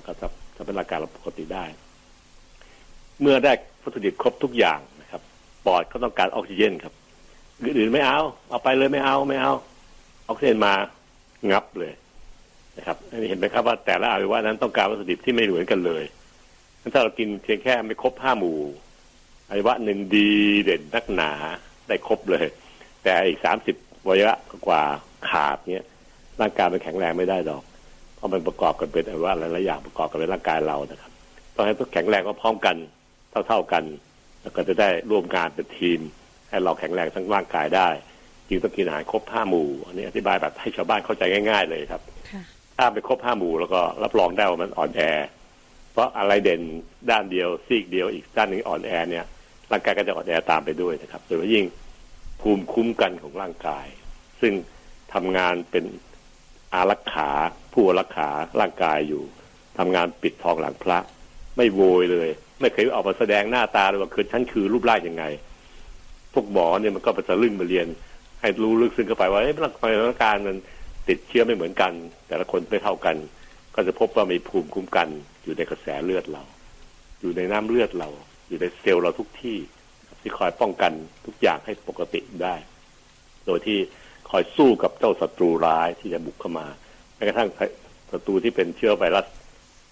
[0.06, 1.64] ก็ทำทำเป็นร่างกายเราปกติได้
[3.20, 3.52] เมื่อได้
[3.82, 5.22] วัตถุดิบครบทุกอย่างนะครับ
[5.66, 6.94] ปอดก็ต้องการออกซิเจนครับ
[7.62, 9.52] อื่นๆไม่เอา เอาไปเลยไม่เอาไม่เอา
[10.28, 10.72] ออกซิเจนมา
[11.50, 11.92] งับเลย
[12.76, 16.04] นะครับอันนี้เห็นไหมครับว่าแต่ละอวัยวะนั้นต้องการวัตถุดิบที่ไม่เหมือนกันเลย
[16.94, 18.58] ถ้าเรากินเพียงแค่ไม่ครบห้าหมู่
[19.48, 20.30] อวัยวะหนึ่งดี
[20.64, 21.30] เด่นนักหนา
[21.88, 22.46] ได้ครบเลย
[23.02, 24.36] แต่อีกสามสิบอวัยวะ
[24.68, 24.82] กว่า
[25.28, 25.86] ขาดเนี้ย
[26.40, 27.62] ร่างกายมันแข็งแรงไม่ได้ดอก
[28.16, 31.12] เพราะมันประกอบกันเป็นอะไรว่าหลายๆอย่างประกอบกันเป็นร่างกายเรานะครับ
[31.54, 32.76] ต้องให้ทุกแข็งแรงก็พร้อมกัน
[33.48, 33.84] เท่าๆกัน
[34.42, 36.00] แล้วก็จะได้ร่วมงานเป็นทีม
[36.48, 37.88] ให้เราแข็งแรงทั้งร่างกายได้
[38.48, 42.02] จึงต้องกินอาหารครบห้าหมู่อันนี้อธิบายแบบให้ชาวบ้านเข้าใจง่าย ๆ เลยครับ
[42.76, 45.00] ถ้าไปครบห้าหมู่แล้วก็รับรองได้ว่ามันอ่อนแอ
[45.92, 46.60] เพราะอะไรเด่น
[47.10, 49.24] ด้านเดียวซีกเดียวอีกด้านหนึ่งอ่อนแอเนี่ย
[49.70, 51.64] ร่างกายก็จะอ่อนแอตามไปด้วยนะครับ โดยเฉพาะยิ่ง
[52.40, 53.86] ภูมิคุ้มกันของร่างกาย
[54.40, 54.52] ซึ่ง
[55.14, 55.84] ทำงานเป็น
[56.74, 57.30] อารักขา
[57.72, 58.28] ผู้รักขา
[58.60, 59.22] ร่างกายอยู่
[59.78, 60.98] ทำงานปิดทองหลังพระ
[61.56, 62.28] ไม่โวยเลย
[62.60, 65.24] ไม่เคยออกมาแสดงหน้าตาเลยว่าคือฉันคือรูปร่างยังไง
[66.34, 67.86] พวกหมอเนี่ยมันก็ไปสะลึ่งมาเรียน
[68.40, 70.58] ให้รู้ลึกซึ้งเข้าไปว่าเอ้ร่างกายมัน
[71.08, 71.92] ติดเชื้อไม่เหมือนกัน
[72.28, 73.16] แต่ละคนไม่เท่ากัน
[73.74, 75.08] ก็จะพบว่ามีภูมิคุ้มกัน
[75.44, 76.42] อยู่ในกระแสเลือดเรา
[77.20, 78.08] อยู่ในน้ำเลือดเรา
[78.48, 79.56] อยู่ในเซลล์เราทุกที่
[80.20, 80.92] ที่คอยป้องกัน
[81.26, 82.54] ทุกอย่างให้ปกติได้
[83.46, 83.78] โดยที่
[84.30, 86.66] คอยสู้กับเจ้าศัตรูร้ายที่จะบุกเข้ามา
[87.14, 87.48] แม้กระทั่ง
[88.10, 89.26] ศัตรูที่เป็นเชื้อไวรัส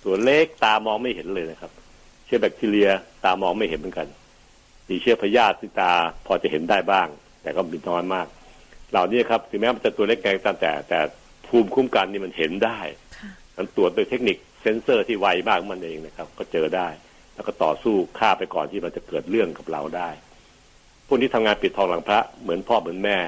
[0.04, 1.72] ตัวเล็กตามองไม่เห็นเลยนะครับ
[2.34, 2.90] ชื้อแบคทีเรีย
[3.24, 4.08] ตามองไม่เห็นเหมือนกัน
[4.88, 5.92] มีเชื้อพยาธิที่ตา
[6.26, 7.08] พอจะเห็นได้บ้าง
[7.42, 8.26] แต่ก็มีน้อยมาก
[8.90, 10.98] เหล่านี้ครับถึงแม้มันจะตัวเล็กแกงตามแต่ แต่
[11.46, 12.78] ภูมิคุ้มกันนี่มันเห็นได้
[13.56, 16.88] มันตรวจโดยเทคนิคเซนเซอร์ที่ไวมากมันเองนะครับ ก็เจอได้
[17.34, 20.10] แล้วก็ต่อสู้ฆ่าไปก่อนที่มันจะเกิดเรื่องกับเราได้
[21.06, 23.18] พวกนี้ทำงานปิดทองหลังพระเหมือนพ่อเหมือนแม่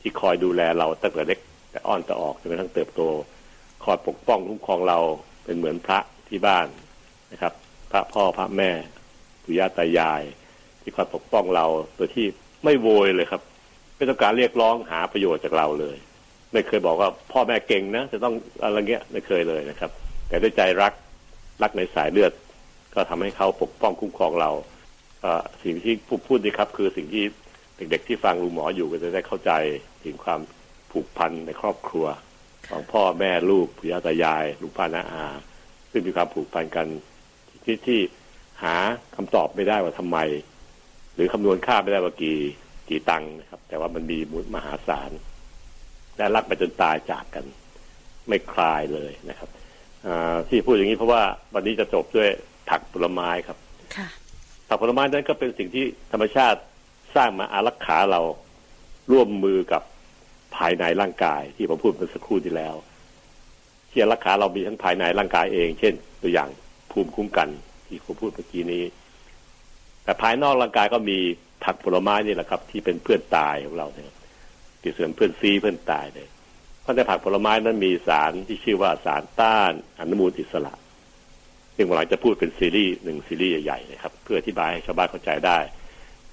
[0.00, 1.38] ที่คอยดูแลเราตั้งแต่เล็ก
[1.70, 3.00] แต่อ้อนแต่ออกจนกระทั่งเติบโต
[3.84, 4.98] คอยปกป้องคุ้มครองเรา
[5.44, 6.66] เป็นเหมือนพระที่บ้าน
[7.32, 7.52] นะครับ
[7.90, 8.70] พระพ่อพระแม่
[9.42, 10.22] ปู่ย่าตายาย
[10.80, 11.66] ที่คอยปกป้องเรา
[11.96, 12.26] โดยที่
[12.64, 13.42] ไม่โวยเลยครับ
[13.96, 15.96] ไม่ต้องการเรียกร้องหาประโยชน์จากเราเลย
[16.52, 19.90] ไม่เคยบอกว่าพ่อแม่เก่งนะ จะต้องอะไรเงี้ยไม่เคยเลยนะครับ
[20.28, 20.92] แต่ด้วยใจรัก
[21.62, 22.32] รักในสายเลือด
[22.94, 24.50] ก็ทำให้เขาปกป้องคุ้มครองเรา
[25.64, 27.24] สิ่งที่พูดพูดนี่ครับ คือสิ่งที่
[27.76, 29.52] เด็กๆที่ฟังลุงหมออยู่ก็จะได้เข้าใจ
[30.04, 30.40] ถึงความ
[30.92, 32.06] ผูกพันในครอบครัว
[32.70, 35.26] ของพ่อแม่ลูกปู่ย่าตายายลุงป้าน้าอา
[35.90, 36.86] ซึ่งมีความผูกพันกัน
[37.64, 38.00] ที่ที่
[38.62, 38.74] หา
[39.16, 40.18] คำตอบไม่ได้ว่าทำไม
[41.14, 42.38] หรือคำนวณค่าไม่ได้ว่ากี่
[42.88, 45.10] กี่ตังค์นะครับ แต่ว่ามันมีมูลมหาศาล
[46.16, 47.44] และรักไปจนตายจากกัน
[48.28, 49.48] ไม่คลายเลยนะครับ
[50.48, 51.22] ที่พูดอย่างนี้เพราะว่า
[51.54, 52.28] วันนี้จะจบด้วย
[52.68, 53.58] ผักผลไม้ครับ
[54.68, 56.60] ผักผลไม้นั้นก็เป็นสิ่งที่ธรรมชาติ
[57.14, 58.20] สร้างมาอารักขาเรา
[59.12, 59.82] ร่วมมือกับ
[60.56, 62.74] ภายในร่างกาย ที่ผมพูดเมื่อสักครู่ที่แล้ว
[63.90, 66.48] ที่อารักขาเรามีทั้งภายในร่างกายเอง เช่น ตัวอย่าง
[66.92, 67.48] ภูมิคุ้มกัน
[67.86, 68.84] ที่ผมพูดเมื่อกี้นี้
[70.04, 71.18] แต่ภายนอกร่างกายก็มี
[71.64, 74.14] ผักผลไม้นี่แหละครับ ที่เป็นเพื่อนตายของเราเนี่ย
[74.82, 76.28] ที่ส่วนเพื่อนซีเพื่อนตายเลย
[76.82, 80.74] เพราะในผักผลไม้นั้นมีสารที่ชื่อว่าสารต้านอนุมูลอิสระ
[81.76, 85.58] ซึ่งหลังจะพูดเป็นซีรีส์หนึ่งซีรีส์ใหญ่ๆนะครับ เพื่ออธิบายให้ชาวบ้านเข้าใจได้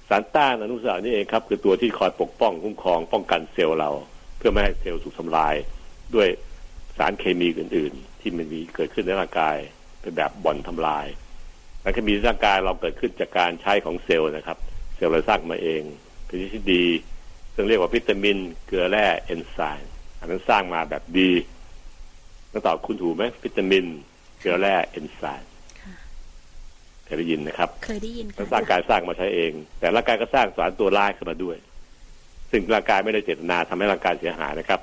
[0.08, 3.90] สารต้านอนุมูลอิสระนี่เองครับ คือตัวที่คอยปกป้องคุ้มครองป้องกันเซลล์เรา
[4.38, 5.54] เพื่อไม่ให้เซลล์ถูกทำลาย
[6.14, 6.28] ด้วย
[6.98, 9.56] สารเคมีอื่น ๆ ที่มันมีเกิดขึ้นในร่างกาย
[10.00, 11.06] เป็นแบบบ่อนทำลาย
[11.82, 14.58] สารเคมีในร่างกายเราเกิดขึ้นจากการใช้ของเซลล์นะครับ
[14.96, 15.82] เซลล์เราสร้างมาเอง
[16.24, 16.84] เป็นที่ดี
[17.54, 21.30] ซึ่งเรียกว่าวิตามิน เกลือแร่เอนไซม์อันนั้นสร้างมาแบบดี
[22.52, 23.84] ต้องตอบคุณถูกไหมวิตามิน
[24.38, 25.50] เกลือแร่เอนไซม์
[27.04, 31.56] เคยได้ยินนะครับ เคยได้ยินค่ะร่างกายสร้างมาใช้เอง แต่ร่างกายก็สร้างสารตัวร้ายขึ้นมาด้วย
[32.50, 34.80] ซึ่งร่างกายไม่ได้เจตนาทำให้ร่างกายเสียหายนะครับ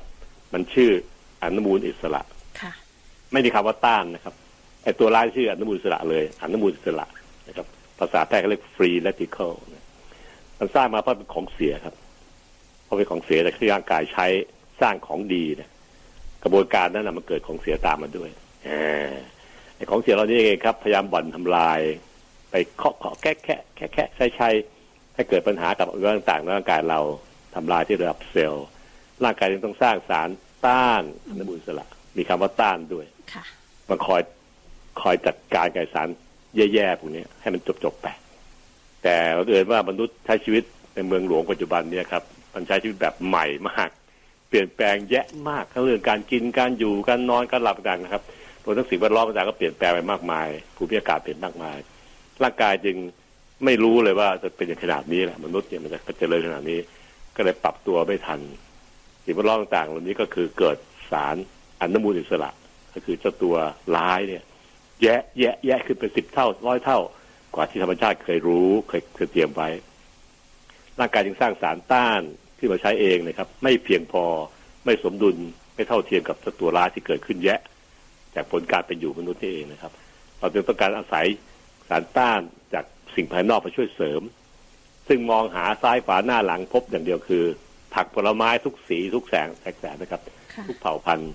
[0.53, 0.91] มันชื่อ
[1.41, 2.21] อนุมูลอิสระ
[2.61, 2.73] ค่ะ
[3.31, 4.35] ไม่มีคำว่าต้านนะครับ
[4.85, 7.05] ไอ้ตัวร้ายชื่ออนุมูลอิสระเลยอนุมูลอิสระ
[7.47, 7.67] นะครับ
[7.99, 9.51] ภาษาแพทย์เขาเรียก free radical
[10.59, 11.95] มันสร้างมาเพราะเป็นของเสียครับ
[12.83, 14.25] เพราะเป็นของเสียแต่ที่ร่างกายใช้
[14.81, 15.69] สร้างของดีเนี่ย
[16.43, 18.29] กระบวนการนั้นนะมันเกิดของเสียตามมาด้วย
[19.75, 21.79] ไอ้ของเสียเรานี่เองครับ พยายามบ่อนทำลาย
[22.51, 24.49] ไปเคาะเคาะแค่แค่แค่แค่ใช้ใช้
[25.15, 26.99] ให้เกิดปัญหากับอวัยวะต่างๆในร่างกายเรา
[27.55, 28.65] ทำลายที่ระดับเซลล์
[29.23, 30.29] ร่างกายจึงต้องสร้างสาร
[30.67, 31.85] ต้านอนุมูลอิสระ
[32.17, 33.05] มีคำว่าต้านด้วย
[33.89, 34.21] มันคอย
[35.01, 36.07] คอยจัดการกับสาร
[36.55, 38.07] แย่ๆพวกนี้ให้มันจบๆไป
[39.03, 40.63] แต่เราเอินว่ามนุษย์ใช้ชีวิต
[40.95, 42.23] ในเมืองหลวงปัจจุบันเนี่ยครับ
[42.53, 43.89] มันใช้ชีวิตแบบใหม่มาก
[44.49, 48.23] เปลี่ยนแปลงแยะมากทั้งเรื่องการกินการอยู่การนอนการหลับต่างนะครับ
[48.63, 51.77] รวมทั้งสิ่งแวดล้อมต่างก็เปลี่ยนแปลงไปมากมายภูมิอากาศเปลี่ยนมากมาย
[52.43, 52.97] ร่างกายจึง
[53.65, 56.79] ไม่รู้เลยว่าจะเป็นอย่างขนาดนี้แหละมนุษย์เนี่ยมันจะเจริญขนาดนี้
[57.35, 58.39] ก็เลยปรับตัวไม่ทัน
[59.25, 60.77] สิ่งแวดล้อมต่างๆเหล่านี้ก็คือเกิด
[61.11, 61.35] สาร
[61.81, 62.49] อนุมูลอิสระ
[62.93, 63.55] ก็คือเจ้าตัว
[63.95, 64.43] ร้ายเนี่ย
[65.03, 66.99] แยะแยะแยะขึ้นเป็นสิบเท่าร้อยเท่า
[67.55, 69.69] กว่าที่ธรรมชาติเคยรู้เคยเคยเตรียมไว้
[70.99, 72.21] ร่างกายจึงสร้างสารต้าน
[72.57, 74.23] ที่มาใช้เองนะครับ ไม่เพียงพอ
[74.85, 75.37] ไม่สมดุล
[75.75, 77.59] ไม่เท่าเทียมกับตัวร้ายที่เกิดขึ้นแยะ
[78.35, 79.91] จากผลการเป็นอยู่มนุษย์นี่เองนะครับ
[80.39, 81.27] เราจึงต้องการอาศัย
[81.89, 82.41] สารต้าน
[82.73, 82.85] จาก
[83.15, 84.21] สิ่งภายนอกมาช่วยเสริม
[85.07, 87.43] ซึ่งมองหาซ้ายขวาหน้าหลังพบอย่างเดียวคือ
[87.93, 89.47] ผักผลไม้ทุกสีทุกแสง
[89.79, 90.21] แสงนะครับ
[90.67, 91.31] ทุกเผ่าพันธุ์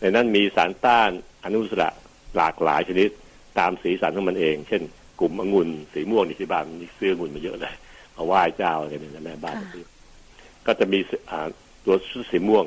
[0.00, 1.10] ในนั้นมีสารต้าน
[1.44, 1.90] อนุสระ
[2.36, 3.10] หลากหลายชนิด
[3.58, 4.82] ตามสีสันของมันเอง เช่น
[5.20, 7.74] กลุ่มองุ่นสีม่วงนี่ที่บ้านมีเสื้อองุ่นมาเยอะเลย
[8.16, 9.56] มาไหว้เจ้าอะไรเนี่ยแม่บ้าน
[10.66, 10.98] ก็จะมี
[11.84, 11.96] ตัว
[12.30, 12.64] สีม่วง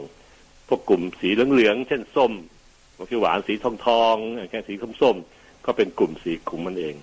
[0.67, 2.32] พวกกลุ่มสีเหลืองๆเช่นส้ม
[2.97, 4.15] บางทีหวานสีทองทอง
[4.51, 6.95] แค่สีส้มๆก็เป็นกลุ่มสีกลุ่มมันเอง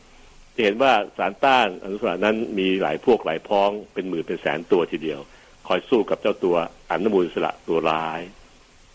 [0.55, 5.21] จะเห็นว่าสารต้านอนุสระนั้นมีหลายพวกหลายพ้องเป็นหมื่นเป็นแสนตัวทีเดียว
[5.67, 6.57] คอยสู้กับเจ้าตัว
[6.91, 8.21] อนุมูลสระตัวร้าย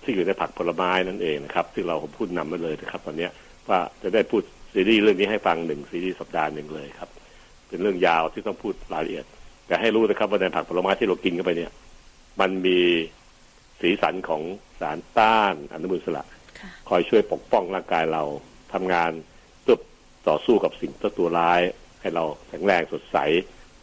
[0.04, 4.44] ที่อยู่ในผักผลไม้นั่นเองนะครับ ที่เราพูดนำมาเลยนะครับ ตอนนี้เพรา ว่าจะได้พูด
[4.74, 7.10] ซีรีส์เรื่องนี้ให้ฟังหนึ่งซีรีส์สัปดาห์หนึ่งเลยครับ
[7.68, 9.26] เป็นเรื่องยาวที่ต้องพูดรายละเอียด
[9.68, 11.72] แต่ให้รู้นะครับว่าในผักผลไม้ที่เรากินเข้าไปเนี่ย
[12.42, 12.80] มันมี
[13.82, 14.42] สีสันของ
[14.80, 16.24] สารต้านอนุมูลอิสระ
[16.60, 18.24] ค่ะคอยช่วยปกป้องร่างกายเรา
[18.74, 19.12] ทำงาน
[19.64, 19.78] เพื่อ
[20.28, 21.62] ต่อสู้กับสิ่งตัวร้าย
[22.02, 23.18] ให้เราแข็งแรงสดใส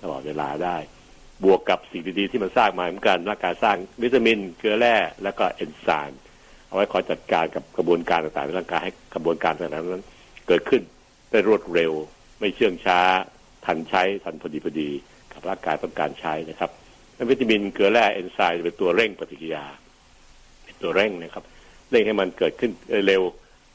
[0.02, 0.76] ตลอดเวลาได้
[1.44, 6.20] บวกกับสิ่งดีๆที่มันสร้างมาเหมือนกันร่างกายสร้างวิตามิน เกลือแร่แล้วก็เอนไซม์
[6.68, 10.06] เอาไว้คอยจัดการกับกระบวนการต่างๆในร่างกายให้กระบวนการต่างๆนั้น
[10.48, 10.82] เกิดขึ้น
[11.30, 11.92] ได้รวดเร็ว
[12.40, 13.00] ไม่เชื่องช้า
[13.66, 14.90] ทันใช้ทันพอดีพอดี
[15.32, 16.70] กับร่างกายต้องการใช้นะครับ
[17.30, 19.64] วิตามินเกลือแร่เอนไซม์เป็นตัวเร่งปฏิกิริยา
[20.64, 21.44] เป็นตัวเร่งนะครับ
[21.90, 22.70] เร่งให้มันเกิดขึ้น
[23.08, 23.22] เร็ว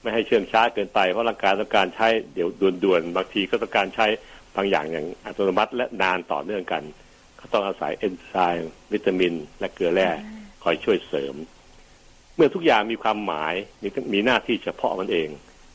[0.02, 2.50] ไม่ให้เชื่องช้าเกินไปเพราะร่างกายต้องการใช้เดี๋ยว
[2.84, 4.08] ด่วนๆบางทีก็ต้องการใช้
[4.56, 6.84] บางอย่างอย่างอัตโนมัติและนานต่อเนื่องกัน
[7.40, 10.10] ก็ต้องอาศัยเอนไซม์วิตามิน และเกลือแร่
[10.64, 11.36] คอยช่วยเสริม
[12.36, 13.54] เมื่อทุกอย่างมีความหมาย
[13.84, 15.30] มีมีหน้าที่เฉพาะมันเอง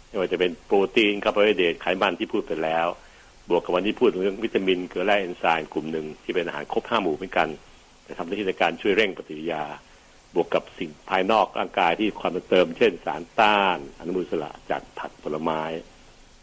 [0.08, 2.86] ไม่ว่าจะเป็นโปรตีนคาร์โบไฮเดรตไขมันที่พูดไปแล้ว
[3.48, 7.48] บวกกับวันนี้พูดถึงเรื่องวิตามินเกลือแร่เอนไซม์กลุ่มหนึ่งที่เป็นอาหารครบห้าหมู่เหมือนกัน
[8.06, 9.64] จะทำหน้าที่ในการช่วยเร่งปฏิกิริยา
[10.34, 15.62] บวกกับสิ่งภายนอกร่างกายที่ความเติม เช่นสารต้าน อนุมูลอิสระจากผักผลไม้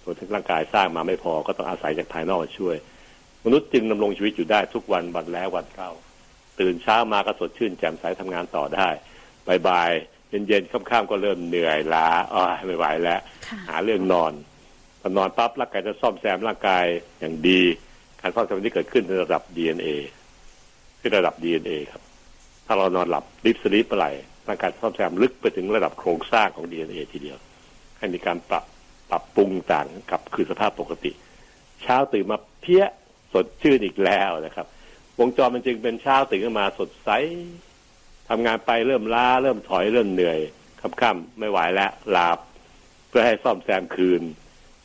[0.03, 2.75] ส่วนที่ร่างกายสร้างมาไม่พอก็ต้องอาศัยจากภายนอกมาช่วย
[3.45, 5.91] มนุษย์จึงดำรงชีวิตอยู่ได้ทุกวันวันแล้ววันเล่า
[6.59, 8.89] ตื่นเช้ามาก็สดชื่นแจ่มใสทำงานต่อได้
[9.67, 14.33] บ่ายๆเย็นๆค่ำๆก็เริ่มเหนื่อยล้าอ้อยไม่ไหวแล้วค่ะหาเรื่องนอน
[15.01, 16.85] พอนอนปั๊บร่างกายจะซ่อมแซมร่างกาย
[17.19, 17.61] อย่างดี
[18.21, 19.87] การซ่อมแซมที่เกิดขึ้นในระดับ DNA
[20.99, 22.01] ที่ระดับ DNA ครับ
[22.65, 24.11] ถ้าเรานอนหลับดิฟสลีปเมื่อไหร่
[24.47, 27.37] ร่างกายซ่อมแซมลึกไปถึงระดับโครงสร้างของ DNA ทีเดียว
[27.97, 28.65] ให้มีการปรับ
[29.09, 31.11] ปรับปรุงต่างกลับคืนสภาพปกติ
[31.83, 32.83] เช้าตื่นมาเพี้ย
[33.33, 34.67] สดชื่นอีกแล้วนะครับ
[35.19, 37.09] วงจรมันจึงเป็นเช้าตื่นขึ้นมาสดใส
[38.29, 40.39] ทำงานไปเริ่มล้าเริ่มถอยเริ่มเหนื่อย
[41.01, 42.39] ค่ำๆไม่ไหวแล้วลาบ
[43.09, 44.21] เพื่อให้ซ่อมแซมคืน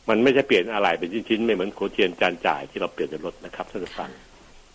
[0.09, 4.09] มันไม่ใช่เปลี่ยนอะไรเป็นชิ้นๆไม่เหมือนโคเทียนจานจ่ายที่เราเปลี่ยนในรถนะครับท่านผู้ฟัง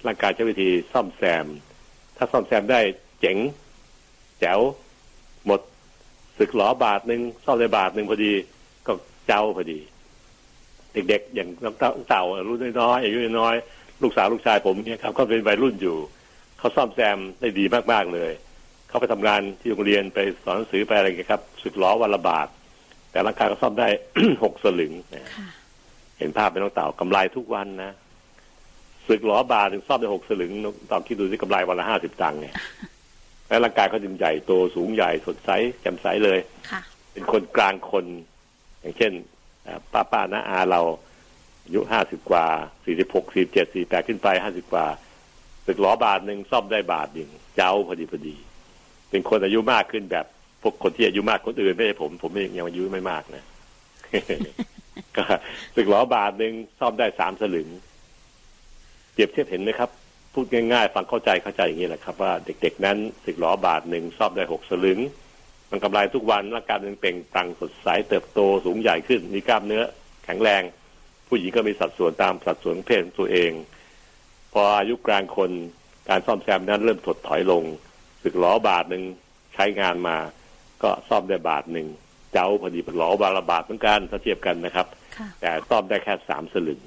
[0.06, 1.46] ร่างกายใช้วิธีซ่อมแซม
[2.16, 2.80] ถ้าซ่อมแซมได้
[3.20, 3.36] เจ๋ง
[4.40, 4.60] แจ๋ว
[5.46, 5.60] หมด
[6.38, 8.32] สึกหลอบาทหนึ่งซ่อมได้บาทหนึ่งพอดี
[8.86, 8.92] ก็
[9.26, 9.80] เจ้าพอดี
[10.92, 11.74] เด็ก ๆ อย่างน้อง
[12.08, 13.54] เต่ารุ่นน้อยอายุน้อย
[14.02, 15.96] ลูกสาวลูกชายผมเนี่ยครับก็เป็นวัยรุ่นอยู่
[16.58, 18.32] เขาซ่อมแซมได้ดีมากๆเลย
[18.96, 22.48] เขาไปทำงานที่โรงเรียนไปสอนหนังสือไปอะไรอย่างเงี้ยครับสึกล้อวันละบาท
[23.10, 23.88] แต่ร่างกายก็ซ่อมได้
[24.42, 25.48] หกสลึงนะค่ะ
[26.18, 27.92] เห็นภาพเป็นน้องเต่ากำไรทุกวันนะ
[29.08, 32.54] สึกล้อบาทถึงซ่อมได้หกสลึงน้องเต่าคิดดูสิกำไรวันละห้าสิบตังค์เนี่ย
[33.48, 36.38] แล้วร่างกายเขาจึงใหญ่โตสูงใหญ่สดใสแจ่มใสเลย
[36.70, 36.80] ค่ะ
[37.12, 38.04] เป็นคนกลางคน
[38.80, 39.12] อย่างเช่น
[39.64, 40.80] เอ่อป้าป้าน้าอาเรา
[41.64, 42.46] อายุห้าสิบกว่า
[42.84, 44.86] สี่สิบหกสี่เจ็ดสี่แปดขึ้นไปห้าสิบกว่า
[45.66, 48.36] สึกล้อบาทหนึ่งซ่อมได้บาทหนึ่งเจ้าพอดีพอดี
[49.10, 50.26] เป็นคนอายุมากขึ้นแบบ
[50.62, 53.44] พวกคนที่อายุมากคนอื่นไม่ใช่ผม ผมยังอายุไม่มากนะ
[55.16, 55.24] ก็
[55.74, 57.68] สึกล้อบาทหนึ่งซ่อมได้สามสลึง
[59.12, 59.90] เปรียบเทียบเห็นไหมครับ
[60.32, 64.98] พูดง่ายๆ ฟังเข้าใจเข้าใจอย่างนี้แหละครับ ว่าเด็ก ๆ นั้นสึกล้อบาทหนึ่งซ่อมได้หกสลึง
[65.70, 69.82] มันกำไรทุกวันร่างกายมันเปล่งปลั่งสดใสเติบโตสูงใหญ่ขึ้น มีกล้ามเนื้อ
[70.24, 70.62] แข็งแรง
[71.28, 73.50] ผู้หญิงก็มีสัดส่วนตามสัดส่วนของเพศของตัวเอง
[74.52, 75.50] พออายุกลางคน
[76.08, 77.62] การซ่อมแซมนั้นเริ่มถดถอยลง
[78.26, 79.02] สึกล้อบาทหนึ่ง
[79.54, 80.16] ใช้งานมา
[80.82, 81.86] ก็ซ่อมได้บาทหนึ่ง
[82.32, 86.80] เจ้าพอดีเป็นล้อบาทละบาทเหมือนกันถ้าเทียบกันนะครับค่ะแต่ซ่อมได้แค่สามสลึง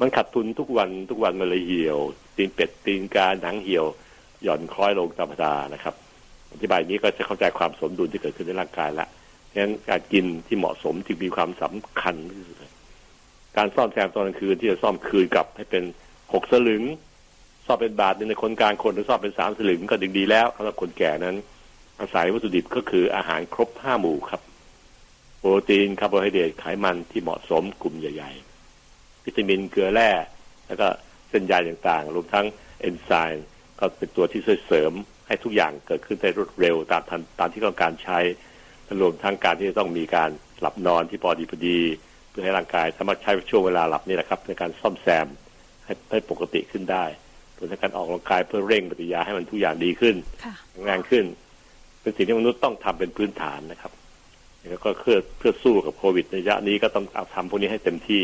[0.00, 1.98] มันขาดทุนทุกวันทุกวันมันเลยเหี่ยว
[2.36, 3.86] ตีนเป็ดตีนกาหนังเหี่ยว
[4.42, 5.94] หย่อนคล้อยลงธรรมดานะครับ
[6.52, 9.08] อธิบายอย่างนี้ก็จะเข้าใจความสมดุลที่เกิดขึ้นในร่างกายละ
[9.52, 12.72] ฉะนั้นการกินที่เหมาะสมจึงมีความสำคัญที่สุดเลย
[13.56, 15.84] การซ่อมแซมตอนกลางคืนที่จะซ่อมคืนกลับให้เป็น
[16.32, 16.82] หกสลึง
[17.66, 21.36] ซ่อมเป็นบาทหนึ่งในคนกลางคนหรือซ่อมเป็นสามสลึงก็ดึงดีแล้วสำหรับคนแก่นั้น
[22.00, 24.40] อาศัยวัตถุดิบก็คืออาหารครบห้าหมู่ครับ
[25.38, 30.10] โปรตีนคาร์โบไฮเดรตไขมันที่เหมาะสมกลุ่มใหญ่ๆวิตามินเกลือแร่
[30.66, 30.88] แล้วก็
[31.30, 32.46] เส้นใยต่างๆรวมทั้ง
[32.80, 33.46] เอนไซม์
[33.78, 34.92] ก็เป็นตัวที่ช่วยเสริม
[35.26, 38.18] ให้ทุกอย่างเกิดขึ้นได้รวดเร็วตามทันตามที่ต้องการใช้
[39.00, 41.78] รวมทั้งการที่จะต้องมีการหลับนอนที่พอดีพอดี
[42.28, 45.26] เพื่อให้ร่างกายสามารถใช้ช่วงเวลาหลับนี่แหละครับ ในการซ่อมแซม
[45.84, 47.04] ให้ให้ปกติขึ้นได้
[47.58, 51.24] รวมทั้งการออกกำลังกายเพื่อเร่งปฏิกิริยาให้มันทุกอย่างดีขึ้นค่ะแข็งแรงขึ้น
[52.02, 53.92] เป็นสิ่งที่มนุษย์ต้องทำเป็นพื้นฐานนะครับ
[54.70, 58.22] แล้วก็เพื่อเพื่อสู้กับโควิดในระยะนี้ก็ต้องเอาทำพวกนี้ให้เต็มที่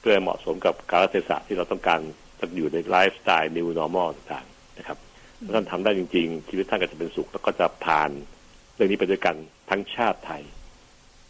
[0.00, 2.00] เพื่อเหมาะสมกับกาลเทศะที่เราต้องการ
[2.40, 4.98] ต้องอยู่ในไลฟ์สไตล์ new normal ต่างๆนะครับ
[5.44, 8.10] ถ้าท่านทำได้จริง ๆ ชีวิตท่านก็จะเป็นสุข แล้วก็จะผ่าน
[8.74, 9.36] เรื่องนี้ไปด้วยกัน
[9.70, 10.42] ทั้งชาติไทย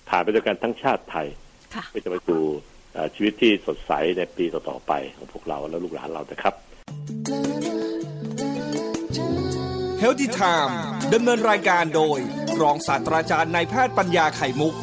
[0.09, 1.26] ผ่านไปด้วยกันทั้งชาติไทย
[1.74, 2.40] ค่ะเพื่อจะไปสู่
[2.92, 6.55] เอ่อชีวิตที่สดใสในปีต่อๆไปของพวกเราและลูกหลานเรานะครับ
[9.99, 10.78] เฮลติไทม์
[11.14, 12.18] ดำเนินรายการโดย
[12.61, 14.74] รองศาสตราจารย์นายแพทย์ปัญญาไข่มุก